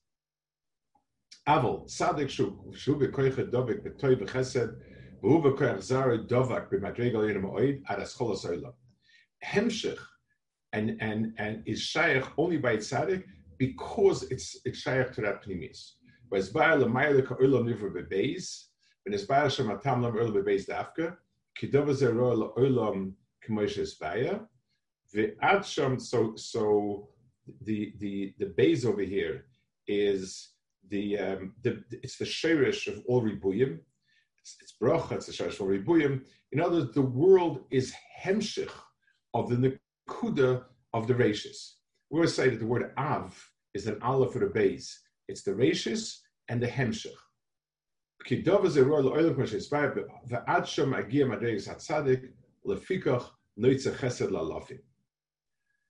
Aval 1.47 1.89
sadik 1.89 2.30
shu 2.30 2.73
shu 2.76 2.95
bekoiche 2.95 3.52
dovik 3.52 3.82
betoy 3.84 4.15
bechesed 4.21 4.76
v'hu 5.21 5.43
bekoich 5.43 5.82
zara 5.82 6.17
dovak 6.19 6.69
b'madregal 6.71 7.28
yin 7.28 7.41
ma'oid 7.41 7.84
ad 7.89 8.00
ascholas 8.00 8.45
oilam. 8.45 8.73
Hemshich 9.43 10.00
and 10.73 10.97
and 11.00 11.34
and 11.38 11.63
is 11.65 11.82
shaykh 11.82 12.26
only 12.38 12.58
by 12.58 12.78
tzaddik 12.78 13.23
because 13.58 14.23
it's 14.23 14.60
it's 14.65 14.80
shaykh 14.80 15.13
to 15.13 15.21
that 15.21 15.43
pnimis. 15.43 15.96
So, 25.99 26.35
so 26.35 27.09
the, 27.61 27.93
the, 27.99 28.33
the 28.39 28.53
base 28.57 28.85
over 28.85 29.01
here 29.01 29.45
is 29.87 30.49
the, 30.89 31.17
um, 31.17 31.53
the 31.63 31.83
it's 31.91 32.17
the 32.17 32.25
sherish 32.25 32.87
of 32.87 33.01
all 33.07 33.21
ribuyim. 33.21 33.79
It's, 34.39 34.57
it's 34.61 34.73
bracha, 34.81 35.13
it's 35.13 35.27
the 35.27 35.33
sherish 35.33 35.55
of 35.55 35.61
all 35.61 35.67
ribuyim. 35.67 36.21
In 36.51 36.59
other 36.59 36.79
words, 36.79 36.93
the 36.93 37.01
world 37.01 37.63
is 37.71 37.93
hemshich 38.21 38.71
of 39.33 39.49
the 39.49 39.79
nekuda 40.09 40.63
of 40.93 41.07
the 41.07 41.15
rishis. 41.15 41.77
We 42.09 42.17
always 42.17 42.33
say 42.33 42.49
that 42.49 42.59
the 42.59 42.65
word 42.65 42.91
av 42.97 43.51
is 43.73 43.87
an 43.87 44.01
aleph 44.01 44.33
for 44.33 44.39
the 44.39 44.47
base. 44.47 44.99
It's 45.27 45.43
the 45.43 45.51
rashis 45.51 46.19
and 46.49 46.61
the 46.61 46.67
hemshech. 46.67 47.15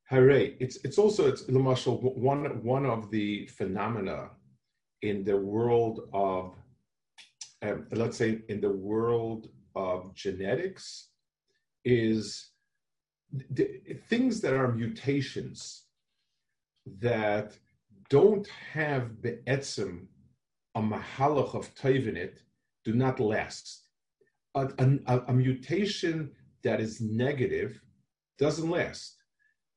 Hooray! 0.10 0.56
It's 0.60 0.78
it's 0.86 0.98
also 0.98 1.28
it's 1.28 1.44
one 1.48 2.64
one 2.64 2.86
of 2.86 3.12
the 3.12 3.48
phenomena 3.48 4.30
in 5.02 5.24
the 5.24 5.38
world 5.38 6.10
of 6.14 6.56
um, 7.62 7.88
let's 7.92 8.18
say 8.18 8.40
in 8.50 8.62
the 8.62 8.70
world 8.70 9.50
of 9.76 10.14
genetics 10.14 11.10
is 11.84 12.52
the, 13.32 13.82
things 14.10 14.42
that 14.42 14.54
are 14.54 14.72
mutations 14.72 15.84
that 17.00 17.58
don't 18.10 18.48
have 18.74 19.22
be'etzim, 19.22 20.08
a 20.76 20.82
mahalach 20.82 21.54
of 21.56 21.74
toivinit, 21.76 22.40
do 22.86 22.94
not 22.94 23.20
last. 23.20 23.88
A, 24.56 24.70
a, 25.08 25.20
a, 25.28 25.34
mutation 25.34 26.32
that 26.64 26.80
is 26.80 27.02
negative 27.02 27.80
doesn't 28.40 28.70
last. 28.70 29.16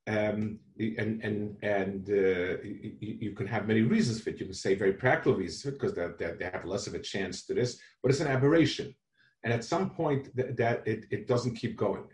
Um, 0.07 0.59
and 0.79 1.21
and 1.23 1.57
and 1.61 2.09
uh, 2.09 2.61
you, 2.63 3.17
you, 3.19 3.31
can 3.33 3.45
have 3.45 3.67
many 3.67 3.81
reasons 3.81 4.19
for 4.19 4.31
it. 4.31 4.39
You 4.39 4.47
can 4.47 4.55
say 4.55 4.73
very 4.73 4.93
practical 4.93 5.35
reasons 5.35 5.73
because 5.73 5.93
they, 5.93 6.07
they, 6.17 6.33
they, 6.39 6.45
have 6.45 6.65
less 6.65 6.87
of 6.87 6.95
a 6.95 6.99
chance 6.99 7.45
to 7.45 7.53
this, 7.53 7.79
but 8.01 8.09
it's 8.09 8.19
an 8.19 8.27
aberration. 8.27 8.95
And 9.43 9.53
at 9.53 9.63
some 9.63 9.91
point, 9.91 10.35
th- 10.35 10.55
that 10.55 10.87
it, 10.87 11.05
it 11.11 11.27
doesn't 11.27 11.55
keep 11.55 11.77
going. 11.77 12.05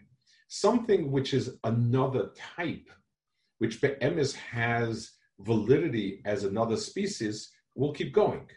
Something 0.49 1.12
which 1.12 1.34
is 1.34 1.58
another 1.63 2.32
type, 2.58 2.89
which 3.60 3.80
Be'emes 3.82 4.34
has 4.34 5.12
validity 5.39 6.21
as 6.26 6.43
another 6.43 6.78
species 6.78 7.52
will 7.76 7.93
keep 7.93 8.13
going 8.13 8.47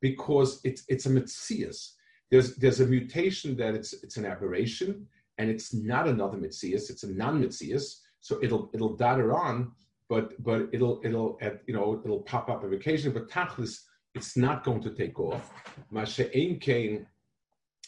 because 0.00 0.60
it's 0.64 0.84
it's 0.88 1.06
a 1.06 1.10
mitzias. 1.10 1.92
There's 2.30 2.56
there's 2.56 2.80
a 2.80 2.86
mutation 2.86 3.56
that 3.56 3.74
it's 3.74 3.92
it's 4.02 4.16
an 4.16 4.26
aberration 4.26 5.06
and 5.38 5.50
it's 5.50 5.74
not 5.74 6.08
another 6.08 6.38
mitzias. 6.38 6.90
It's 6.90 7.02
a 7.04 7.10
non-mitzias. 7.10 7.98
So 8.20 8.38
it'll 8.42 8.70
it'll 8.72 8.96
datter 8.96 9.34
on, 9.34 9.72
but 10.08 10.40
but 10.42 10.68
it'll 10.72 11.00
it'll 11.04 11.38
you 11.66 11.74
know 11.74 12.00
it'll 12.04 12.22
pop 12.22 12.48
up 12.48 12.62
on 12.62 12.72
occasion. 12.72 13.12
But 13.12 13.28
tachlis, 13.28 13.80
it's 14.14 14.36
not 14.36 14.64
going 14.64 14.82
to 14.82 14.90
take 14.90 15.18
off. 15.18 15.50
Masha'ein 15.92 16.60
kain, 16.60 17.06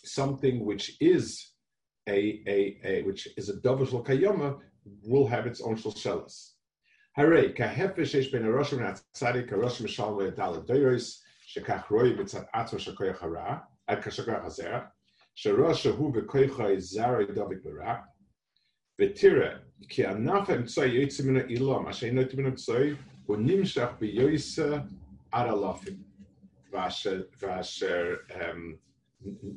something 0.05 0.65
which 0.65 0.97
is 1.01 1.51
a, 2.09 2.43
a, 2.47 2.79
a 2.85 3.03
which 3.03 3.29
is 3.37 3.49
a 3.49 3.55
dovish 3.55 3.93
kayama 4.05 4.59
will 5.03 5.27
have 5.27 5.47
its 5.47 5.61
own 5.61 5.77
shalshelas. 5.77 6.54
Hare, 7.17 7.53
kahefesh 7.55 8.15
yesh 8.15 8.33
ben 8.33 8.43
haroshim 8.43 8.81
v'natzadik 8.81 9.49
haroshim 9.49 9.89
shalom 9.89 10.17
v'yadal 10.19 10.57
adoyos, 10.61 11.21
shekach 11.47 11.89
roi 11.89 12.11
v'tzad 12.19 12.49
atzma 12.53 12.81
shakoyach 12.85 13.21
hara, 13.21 13.63
ad 13.87 14.03
kashakoyach 14.03 14.43
hazera, 14.43 14.81
sherosh 15.39 15.85
shehu 15.85 16.13
v'koycha 16.17 16.75
izara 16.75 17.23
yidovik 17.23 17.63
v'ra, 17.63 18.03
v'tira, 18.99 19.61
ki 19.89 20.03
anaf 20.11 20.51
emtsoi 20.57 20.91
yoytzi 20.97 21.25
min 21.29 21.37
ha'ilom, 21.41 21.87
asher 21.87 22.11
inoyti 22.11 22.35
min 22.35 22.51
emtsoi, 22.51 22.97
hu 23.29 23.37
nimshach 23.37 23.97
b'yoysa 24.01 24.83
ad 25.33 25.47
alofim, 25.55 26.03
v'asher 26.73 28.19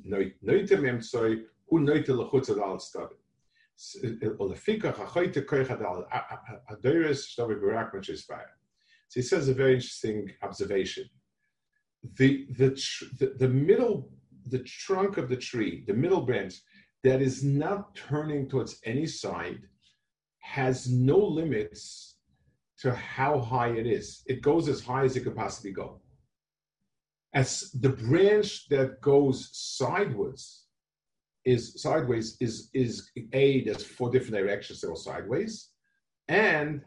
noyti 0.06 0.76
min 0.78 0.94
emtsoi, 1.00 1.44
hu 1.72 1.80
noyti 1.80 2.14
l'chutz 2.14 2.54
al 2.54 2.78
stadik. 2.78 3.18
So 3.80 4.00
he 9.14 9.22
says 9.22 9.48
a 9.48 9.54
very 9.54 9.76
interesting 9.76 10.32
observation. 10.42 11.06
The, 12.16 12.48
the, 12.58 13.34
the, 13.38 13.48
middle, 13.48 14.10
the 14.48 14.60
trunk 14.60 15.18
of 15.18 15.30
the 15.30 15.38
tree, 15.38 15.84
the 15.86 15.94
middle 15.94 16.22
branch 16.22 16.56
that 17.04 17.22
is 17.22 17.44
not 17.44 17.96
turning 17.96 18.50
towards 18.50 18.80
any 18.84 19.06
side 19.06 19.62
has 20.40 20.90
no 20.90 21.20
limits 21.20 22.16
to 22.80 22.96
how 22.96 23.40
high 23.40 23.70
it 23.70 23.86
is. 23.86 24.24
It 24.26 24.42
goes 24.42 24.68
as 24.68 24.82
high 24.82 25.04
as 25.04 25.16
it 25.16 25.24
could 25.24 25.36
possibly 25.36 25.72
go. 25.72 26.02
As 27.34 27.70
the 27.74 27.90
branch 27.90 28.70
that 28.70 29.02
goes 29.02 29.50
sideways 29.54 30.67
is 31.48 31.82
sideways 31.82 32.36
is 32.42 32.70
is 32.74 33.10
a 33.34 33.64
there's 33.64 33.84
four 33.84 34.10
different 34.12 34.36
directions 34.36 34.82
that 34.82 34.88
go 34.88 34.96
sideways, 34.96 35.70
and 36.28 36.82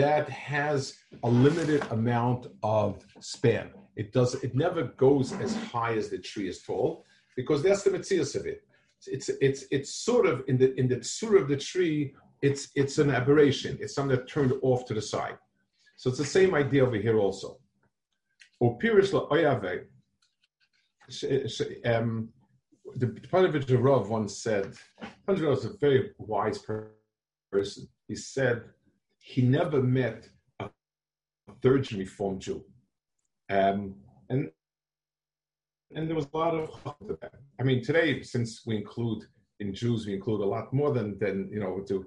that 0.00 0.28
has 0.28 0.96
a 1.22 1.30
limited 1.30 1.82
amount 1.90 2.48
of 2.64 3.04
span. 3.20 3.70
It 3.96 4.12
does 4.12 4.34
it 4.46 4.54
never 4.54 4.82
goes 5.06 5.32
as 5.44 5.54
high 5.72 5.94
as 5.94 6.08
the 6.10 6.18
tree 6.18 6.48
is 6.48 6.60
tall 6.62 7.04
because 7.36 7.62
that's 7.62 7.84
the 7.84 7.92
mitzvah 7.92 8.40
of 8.40 8.46
it. 8.46 8.64
It's 9.06 9.28
it's 9.48 9.64
it's 9.70 9.94
sort 9.94 10.26
of 10.26 10.42
in 10.48 10.58
the 10.58 10.74
in 10.80 10.88
the 10.88 10.96
tsura 10.96 11.40
of 11.42 11.48
the 11.48 11.56
tree. 11.56 12.14
It's 12.42 12.62
it's 12.74 12.98
an 12.98 13.10
aberration. 13.10 13.78
It's 13.80 13.94
something 13.94 14.16
that 14.16 14.28
turned 14.28 14.52
off 14.62 14.84
to 14.86 14.94
the 14.94 15.02
side. 15.02 15.38
So 15.96 16.10
it's 16.10 16.18
the 16.18 16.24
same 16.38 16.54
idea 16.54 16.84
over 16.84 16.96
here 16.96 17.18
also. 17.18 17.58
Um, 21.84 22.28
the 22.96 23.06
Panovich 23.06 23.66
Rav 23.82 24.08
once 24.08 24.36
said, 24.36 24.74
Panovich 25.26 25.48
was 25.48 25.64
a 25.64 25.76
very 25.78 26.10
wise 26.18 26.58
person. 26.58 27.88
He 28.08 28.14
said 28.14 28.64
he 29.18 29.42
never 29.42 29.82
met 29.82 30.28
a 30.58 30.70
third 31.62 31.92
Reform 31.92 32.38
Jew. 32.38 32.64
Um, 33.48 33.96
and 34.28 34.50
and 35.94 36.08
there 36.08 36.16
was 36.16 36.28
a 36.32 36.36
lot 36.36 36.54
of 36.54 37.18
that. 37.20 37.34
I 37.58 37.62
mean, 37.64 37.82
today, 37.82 38.22
since 38.22 38.64
we 38.64 38.76
include 38.76 39.26
in 39.58 39.74
Jews, 39.74 40.06
we 40.06 40.14
include 40.14 40.40
a 40.40 40.46
lot 40.46 40.72
more 40.72 40.92
than 40.92 41.18
than 41.18 41.50
you 41.52 41.60
know. 41.60 41.80
To 41.80 42.06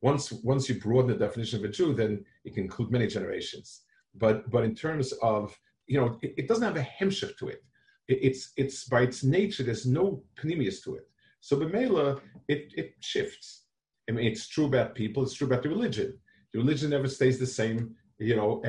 once 0.00 0.32
once 0.32 0.68
you 0.68 0.80
broaden 0.80 1.10
the 1.10 1.26
definition 1.26 1.58
of 1.58 1.64
a 1.64 1.72
Jew, 1.72 1.94
then 1.94 2.24
it 2.44 2.54
can 2.54 2.64
include 2.64 2.90
many 2.90 3.06
generations. 3.06 3.82
But 4.14 4.50
but 4.50 4.64
in 4.64 4.74
terms 4.74 5.12
of 5.22 5.58
you 5.86 6.00
know, 6.00 6.18
it, 6.22 6.34
it 6.36 6.48
doesn't 6.48 6.64
have 6.64 6.76
a 6.76 6.88
hemshif 7.00 7.36
to 7.38 7.48
it. 7.48 7.62
It. 8.08 8.18
It's 8.22 8.52
it's 8.56 8.84
by 8.84 9.02
its 9.02 9.22
nature. 9.22 9.62
There's 9.62 9.86
no 9.86 10.22
panemius 10.40 10.82
to 10.84 10.96
it. 10.96 11.08
So 11.40 11.56
Bemela, 11.56 12.20
it 12.48 12.72
it 12.76 12.94
shifts. 13.00 13.64
I 14.08 14.12
mean, 14.12 14.26
it's 14.26 14.48
true 14.48 14.66
about 14.66 14.94
people. 14.94 15.22
It's 15.22 15.34
true 15.34 15.46
about 15.46 15.62
the 15.62 15.68
religion. 15.68 16.18
The 16.52 16.58
religion 16.58 16.90
never 16.90 17.08
stays 17.08 17.38
the 17.38 17.46
same. 17.46 17.94
You 18.18 18.34
know, 18.34 18.62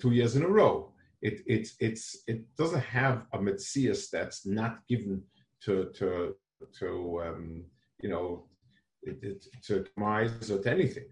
two 0.00 0.10
years 0.10 0.34
in 0.34 0.42
a 0.42 0.48
row 0.48 0.92
it 1.22 1.40
it's 1.46 1.74
it's 1.80 2.22
it 2.26 2.44
doesn't 2.56 2.80
have 2.80 3.26
a 3.32 3.38
metzias 3.38 4.10
that's 4.10 4.46
not 4.46 4.86
given 4.88 5.22
to 5.64 5.90
to 5.94 6.34
to 6.78 7.22
um, 7.24 7.64
you 8.02 8.08
know 8.08 8.44
to 9.62 9.84
demise 9.94 10.50
or 10.50 10.62
to 10.62 10.70
anything. 10.70 11.08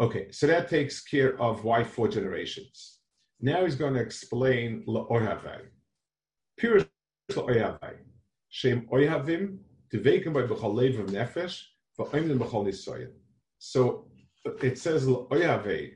Okay, 0.00 0.30
so 0.30 0.46
that 0.46 0.68
takes 0.68 1.02
care 1.02 1.40
of 1.40 1.64
why 1.64 1.82
four 1.82 2.08
generations. 2.08 2.98
Now 3.40 3.64
he's 3.64 3.74
going 3.74 3.94
to 3.94 4.00
explain 4.00 4.84
la'ohavai. 4.86 5.60
Shem 8.50 8.86
tevekim 9.92 10.32
by 10.32 10.40
of 10.40 11.06
nefesh. 11.06 11.62
So 13.58 14.06
it 14.62 14.78
says 14.78 15.06
la'ohavai 15.06 15.94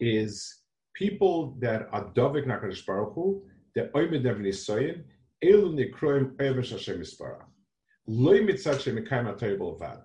is 0.00 0.62
people 0.94 1.56
that 1.58 1.88
are 1.92 2.04
dovik 2.12 2.46
nakadosh 2.46 2.84
baruch 2.86 3.14
hu, 3.14 3.42
that 3.74 3.92
oimed 3.92 4.22
never 4.22 4.40
nisoyin, 4.40 5.04
elu 5.44 5.74
nikroim 5.74 6.38
Hashem 6.40 7.00
yisparach. 7.00 7.44
Loy 8.06 8.40
mitzad 8.40 8.76
shemikayim 8.76 9.36
atayibol 9.36 9.78
vad. 9.78 10.02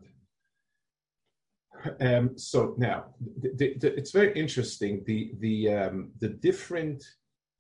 Um, 2.00 2.38
so 2.38 2.76
now, 2.78 3.06
the, 3.40 3.76
the, 3.80 3.96
it's 3.98 4.12
very 4.12 4.34
interesting. 4.40 5.04
The 5.06 5.32
the 5.40 5.70
um, 5.70 6.12
the 6.20 6.30
different 6.30 7.04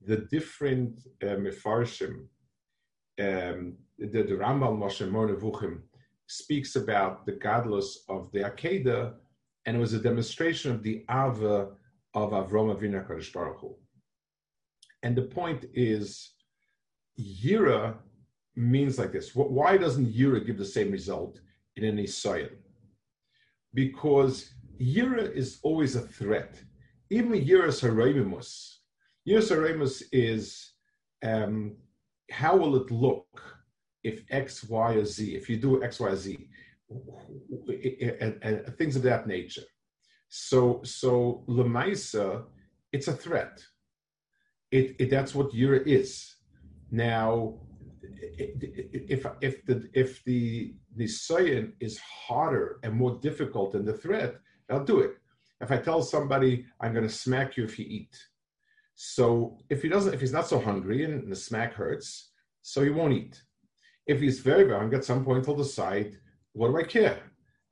the 0.06 0.18
different 0.18 1.02
uh, 1.22 1.38
mefarshim, 1.46 2.26
um, 3.20 3.76
the, 4.00 4.24
Rambam 4.24 4.80
Moshe 4.80 5.10
Moreh 5.10 5.36
Nevuchim 5.36 5.82
speaks 6.28 6.76
about 6.76 7.26
the 7.26 7.34
godless 7.34 8.04
of 8.10 8.32
the 8.32 8.40
Akedah, 8.40 9.14
and 9.66 9.78
it 9.78 9.80
was 9.80 9.94
a 9.94 10.00
demonstration 10.00 10.72
of 10.72 10.82
the 10.82 11.06
Ava 11.10 11.70
of 12.14 12.32
Avram 12.32 12.76
Avinu 12.76 13.06
Kadosh 13.08 13.32
Baruch 13.32 13.60
Hu. 13.60 13.76
And 15.04 15.16
the 15.16 15.24
point 15.24 15.66
is, 15.74 16.32
Yira 17.20 17.96
means 18.56 18.98
like 18.98 19.12
this. 19.12 19.36
Why 19.36 19.78
doesn't 19.78 20.14
Yira 20.14 20.46
give 20.46 20.58
the 20.58 20.66
same 20.66 20.92
result 20.92 21.40
in 21.76 21.84
an 21.84 21.98
Isayan? 21.98 22.52
Because 23.74 24.54
Yira 24.80 25.32
is 25.34 25.60
always 25.64 25.96
a 25.96 26.02
threat. 26.02 26.62
Even 27.10 27.34
Yiras 27.34 27.82
Haremimus. 27.82 28.78
Yiras 29.28 29.52
Haremimus 29.52 30.04
is 30.12 30.74
um, 31.24 31.76
how 32.32 32.56
will 32.56 32.76
it 32.76 32.90
look 32.92 33.28
if 34.04 34.24
X, 34.30 34.64
Y, 34.64 34.94
or 34.94 35.06
Z, 35.06 35.36
if 35.36 35.50
you 35.50 35.58
do 35.58 35.84
X, 35.84 36.00
Y, 36.00 36.16
Z, 36.16 36.48
and, 38.20 38.40
and 38.42 38.78
things 38.78 38.96
of 38.96 39.04
that 39.04 39.28
nature. 39.28 39.62
So, 40.30 40.82
so 40.84 41.44
Lemaisa, 41.48 42.46
it's 42.92 43.08
a 43.08 43.14
threat. 43.14 43.64
It, 44.72 44.96
it, 45.00 45.10
that's 45.10 45.36
what 45.36 45.54
Yura 45.54 45.82
is. 45.86 46.36
Now, 46.90 47.60
if 48.04 49.26
if 49.42 49.66
the 49.66 49.90
if 49.94 50.24
the 50.24 50.74
the 50.96 51.06
nisayan 51.06 51.74
is 51.80 52.00
harder 52.00 52.80
and 52.84 52.94
more 52.94 53.20
difficult 53.22 53.74
than 53.74 53.86
the 53.86 53.94
threat, 53.94 54.36
I'll 54.70 54.84
do 54.84 55.00
it. 55.00 55.18
If 55.60 55.72
I 55.72 55.78
tell 55.78 56.02
somebody 56.02 56.66
I'm 56.80 56.94
going 56.94 57.08
to 57.08 57.14
smack 57.14 57.58
you 57.58 57.64
if 57.64 57.78
you 57.78 57.86
eat, 57.88 58.18
so 58.96 59.58
if 59.70 59.82
he 59.82 59.90
doesn't, 59.90 60.14
if 60.14 60.20
he's 60.20 60.34
not 60.34 60.48
so 60.48 60.60
hungry 60.60 61.04
and 61.04 61.32
the 61.32 61.36
smack 61.36 61.74
hurts, 61.74 62.32
so 62.62 62.84
he 62.84 62.90
won't 62.90 63.14
eat. 63.14 63.42
If 64.08 64.20
he's 64.20 64.40
very 64.40 64.64
very 64.64 64.80
hungry, 64.80 64.98
at 64.98 65.06
some 65.06 65.24
point 65.24 65.46
he'll 65.46 65.56
decide, 65.56 66.18
what 66.54 66.68
do 66.68 66.78
I 66.78 66.84
care? 66.84 67.20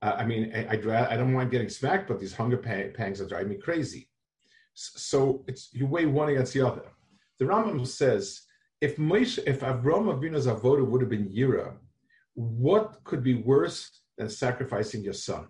Uh, 0.02 0.16
I 0.18 0.26
mean, 0.26 0.52
I, 0.56 0.76
I, 0.76 1.14
I, 1.14 1.18
don't 1.18 1.34
mind 1.34 1.52
getting 1.52 1.68
smacked, 1.68 2.08
but 2.08 2.20
these 2.20 2.34
hunger 2.34 2.58
pangs 2.58 3.20
are 3.20 3.28
driving 3.28 3.50
me 3.50 3.58
crazy. 3.58 4.08
So 4.74 5.44
it's 5.48 5.74
you 5.74 5.88
weigh 5.88 6.06
one 6.06 6.30
against 6.30 6.54
the 6.54 6.66
other. 6.66 6.84
The 7.38 7.46
Rambam 7.46 7.86
says 7.86 8.44
if 8.82 8.96
Moshe, 8.98 9.40
if 9.46 9.60
Avram 9.60 10.06
Avinu's 10.08 10.48
avoda 10.48 10.86
would 10.86 11.02
have 11.02 11.10
been 11.10 11.30
Yira, 11.30 11.74
what 12.34 13.04
could 13.04 13.24
be 13.24 13.36
worse 13.36 14.02
than 14.18 14.30
sacrificing 14.30 15.04
your 15.04 15.14
son? 15.14 15.48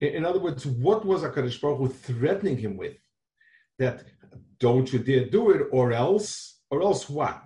In, 0.00 0.16
in 0.16 0.26
other 0.26 0.40
words, 0.40 0.66
what 0.66 1.06
was 1.06 1.22
Hakadosh 1.22 1.60
Baruch 1.60 1.78
Hu 1.78 1.88
threatening 1.88 2.58
him 2.58 2.76
with? 2.76 2.96
That 3.78 4.04
don't 4.58 4.90
you 4.92 4.98
dare 5.00 5.26
do 5.26 5.50
it, 5.50 5.68
or 5.70 5.92
else, 5.92 6.60
or 6.70 6.82
else 6.82 7.08
what? 7.10 7.42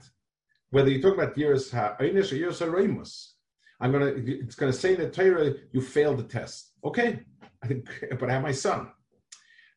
Whether 0.70 0.90
you 0.90 1.02
talk 1.02 1.14
about 1.14 1.34
Yiras 1.34 1.70
Ha'inish 1.72 2.32
uh, 2.32 2.36
or 2.36 2.38
Yiras 2.38 2.60
Ha'remus, 2.60 3.32
I'm 3.80 3.92
gonna. 3.92 4.12
It's 4.16 4.54
gonna 4.54 4.72
say 4.72 4.94
in 4.94 5.00
the 5.00 5.10
Torah 5.10 5.54
you 5.72 5.80
failed 5.80 6.18
the 6.18 6.24
test. 6.24 6.72
Okay, 6.84 7.20
I 7.62 7.66
think, 7.66 7.88
but 8.18 8.30
I 8.30 8.34
have 8.34 8.42
my 8.42 8.52
son. 8.52 8.88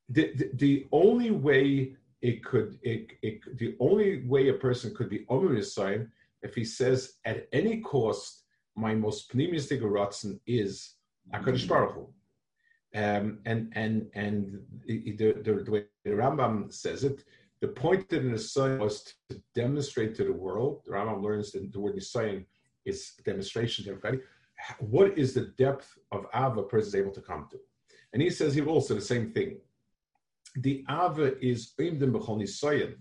The, 0.10 0.34
the, 0.36 0.50
the 0.54 0.88
only 0.92 1.32
way 1.32 1.96
it 2.22 2.44
could, 2.44 2.78
it, 2.84 3.12
it, 3.22 3.58
the 3.58 3.76
only 3.80 4.26
way 4.26 4.50
a 4.50 4.54
person 4.54 4.94
could 4.96 5.10
be 5.10 5.26
sign 5.62 6.12
if 6.42 6.56
he 6.56 6.66
says 6.66 7.14
at 7.26 7.48
any 7.52 7.80
cost, 7.82 8.44
my 8.76 8.94
most 8.94 9.36
pneumistic 9.36 9.82
ratzon 9.82 10.40
is 10.46 10.96
Hakadosh 11.34 11.68
Baruch. 11.68 12.10
Um, 12.96 13.40
and 13.46 13.72
and 13.76 14.08
and 14.14 14.60
the, 14.86 15.12
the, 15.18 15.64
the, 15.66 15.72
way 15.72 15.86
the 16.06 16.12
Rambam 16.12 16.72
says 16.72 17.04
it, 17.04 17.24
the 17.60 17.70
point 17.70 18.08
the 18.10 18.38
sign 18.38 18.78
was 18.78 19.16
to 19.30 19.42
demonstrate 19.56 20.14
to 20.16 20.24
the 20.26 20.34
world. 20.34 20.82
The 20.86 20.92
Rambam 20.92 21.24
learns 21.24 21.52
that 21.54 21.72
the 21.72 21.80
word 21.80 21.96
Nisayan 21.96 22.46
is 22.86 23.14
demonstration 23.26 23.86
to 23.86 23.92
everybody. 23.92 24.20
What 24.80 25.18
is 25.18 25.34
the 25.34 25.54
depth 25.58 25.98
of 26.12 26.26
Ava 26.36 26.60
a 26.60 26.64
person 26.64 26.88
is 26.90 26.96
able 26.96 27.12
to 27.14 27.22
come 27.22 27.48
to? 27.52 27.58
And 28.14 28.22
he 28.22 28.30
says 28.30 28.54
here 28.54 28.68
also 28.68 28.94
the 28.94 29.02
same 29.02 29.32
thing. 29.32 29.58
The 30.58 30.86
Ava 30.90 31.40
is 31.44 31.74
Imdim 31.80 32.12
B'chol 32.12 32.42
Nisayan. 32.42 32.96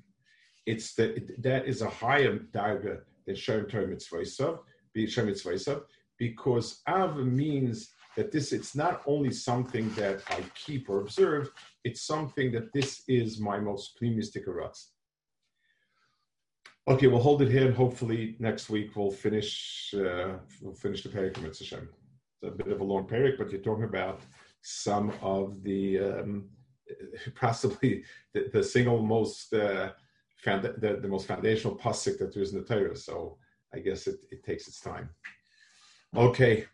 It's 0.64 0.94
the, 0.94 1.20
that 1.38 1.66
is 1.66 1.82
a 1.82 1.90
higher 1.90 2.38
daga 2.38 3.00
than 3.26 3.36
Shem 3.36 3.66
Torah 3.66 3.86
Mitzvah 3.86 5.82
because 6.18 6.80
Ava 6.88 7.24
means 7.24 7.90
that 8.16 8.30
this 8.30 8.52
it's 8.52 8.74
not 8.74 9.02
only 9.06 9.30
something 9.30 9.92
that 9.94 10.22
I 10.28 10.44
keep 10.54 10.88
or 10.88 11.00
observe, 11.00 11.50
it's 11.84 12.02
something 12.02 12.52
that 12.52 12.72
this 12.72 13.02
is 13.08 13.40
my 13.40 13.58
most 13.58 13.98
pneumistic 14.00 14.46
eruts. 14.46 14.88
Okay, 16.88 17.06
we'll 17.06 17.22
hold 17.22 17.42
it 17.42 17.50
here, 17.50 17.66
and 17.66 17.76
hopefully 17.76 18.36
next 18.38 18.68
week 18.68 18.96
we'll 18.96 19.10
finish 19.10 19.94
uh, 19.96 20.34
we'll 20.60 20.74
finish 20.74 21.02
the 21.02 21.08
parak 21.08 21.34
from. 21.34 21.46
It's 21.46 21.72
a 21.72 22.50
bit 22.50 22.68
of 22.68 22.80
a 22.80 22.84
long 22.84 23.06
parak, 23.06 23.38
but 23.38 23.50
you're 23.50 23.60
talking 23.60 23.84
about 23.84 24.20
some 24.62 25.12
of 25.22 25.62
the 25.62 26.00
um, 26.00 26.48
possibly 27.34 28.04
the, 28.32 28.50
the, 28.52 28.62
single 28.62 29.02
most 29.02 29.52
uh, 29.54 29.90
found, 30.36 30.64
the, 30.64 30.98
the 31.00 31.08
most 31.08 31.26
foundational 31.26 31.76
pasuk 31.76 32.18
that 32.18 32.32
there 32.32 32.42
is 32.42 32.52
in 32.52 32.58
the 32.58 32.64
Torah. 32.64 32.96
So 32.96 33.38
I 33.74 33.78
guess 33.78 34.06
it, 34.06 34.16
it 34.30 34.44
takes 34.44 34.68
its 34.68 34.80
time. 34.80 35.08
Okay. 36.16 36.66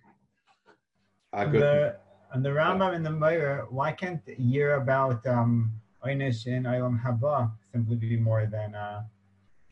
Good. 1.34 1.52
The, 1.52 1.96
And 2.32 2.44
the 2.44 2.50
Rambam 2.50 2.94
and 2.94 3.04
the 3.04 3.10
Meir, 3.10 3.66
why 3.70 3.92
can't 3.92 4.20
year 4.38 4.74
about 4.74 5.26
um, 5.26 5.72
Einish 6.04 6.46
and 6.46 6.66
Olam 6.66 7.02
Haba 7.02 7.50
simply 7.72 7.96
be 7.96 8.16
more 8.16 8.46
than 8.46 8.74
uh, 8.74 9.02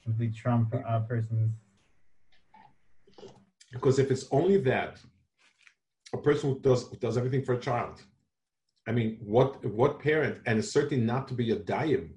simply 0.02 0.30
Trump 0.30 0.74
uh, 0.74 1.00
persons? 1.00 1.52
Because 3.72 3.98
if 3.98 4.10
it's 4.10 4.26
only 4.30 4.58
that, 4.58 5.00
a 6.14 6.18
person 6.18 6.50
who 6.50 6.60
does 6.60 6.88
who 6.88 6.96
does 6.96 7.18
everything 7.18 7.42
for 7.42 7.54
a 7.54 7.58
child, 7.58 8.02
I 8.88 8.92
mean, 8.92 9.18
what 9.20 9.64
what 9.66 9.98
parent, 9.98 10.38
and 10.46 10.58
it's 10.58 10.72
certainly 10.72 11.04
not 11.04 11.28
to 11.28 11.34
be 11.34 11.50
a 11.50 11.56
daim, 11.56 12.14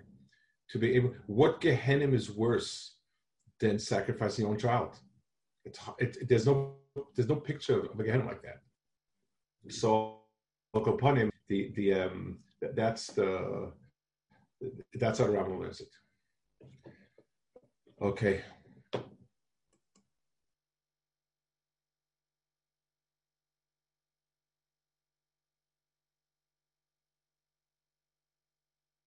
to 0.69 0.78
be 0.78 0.95
able, 0.95 1.13
what 1.25 1.60
gehenim 1.60 2.13
is 2.13 2.32
worse 2.32 2.95
than 3.60 3.78
sacrificing 3.78 4.43
your 4.43 4.52
own 4.52 4.60
child? 4.60 4.91
It's 5.65 5.80
it, 5.97 6.30
there's 6.30 6.45
no 6.45 6.75
there's 7.15 7.28
no 7.28 7.36
picture 7.36 7.80
of 7.91 7.99
a 7.99 8.04
gehenim 8.04 8.28
like 8.28 8.43
that. 8.43 8.62
So, 9.69 10.21
upon 10.88 11.17
him, 11.17 11.29
the 11.47 11.71
the 11.75 11.93
um 11.93 12.39
that's 12.75 13.08
the 13.08 13.71
that's 14.95 15.19
how 15.19 15.25
the 15.25 15.34
Rambam 15.34 15.69
it. 15.82 15.93
Okay. 18.01 18.41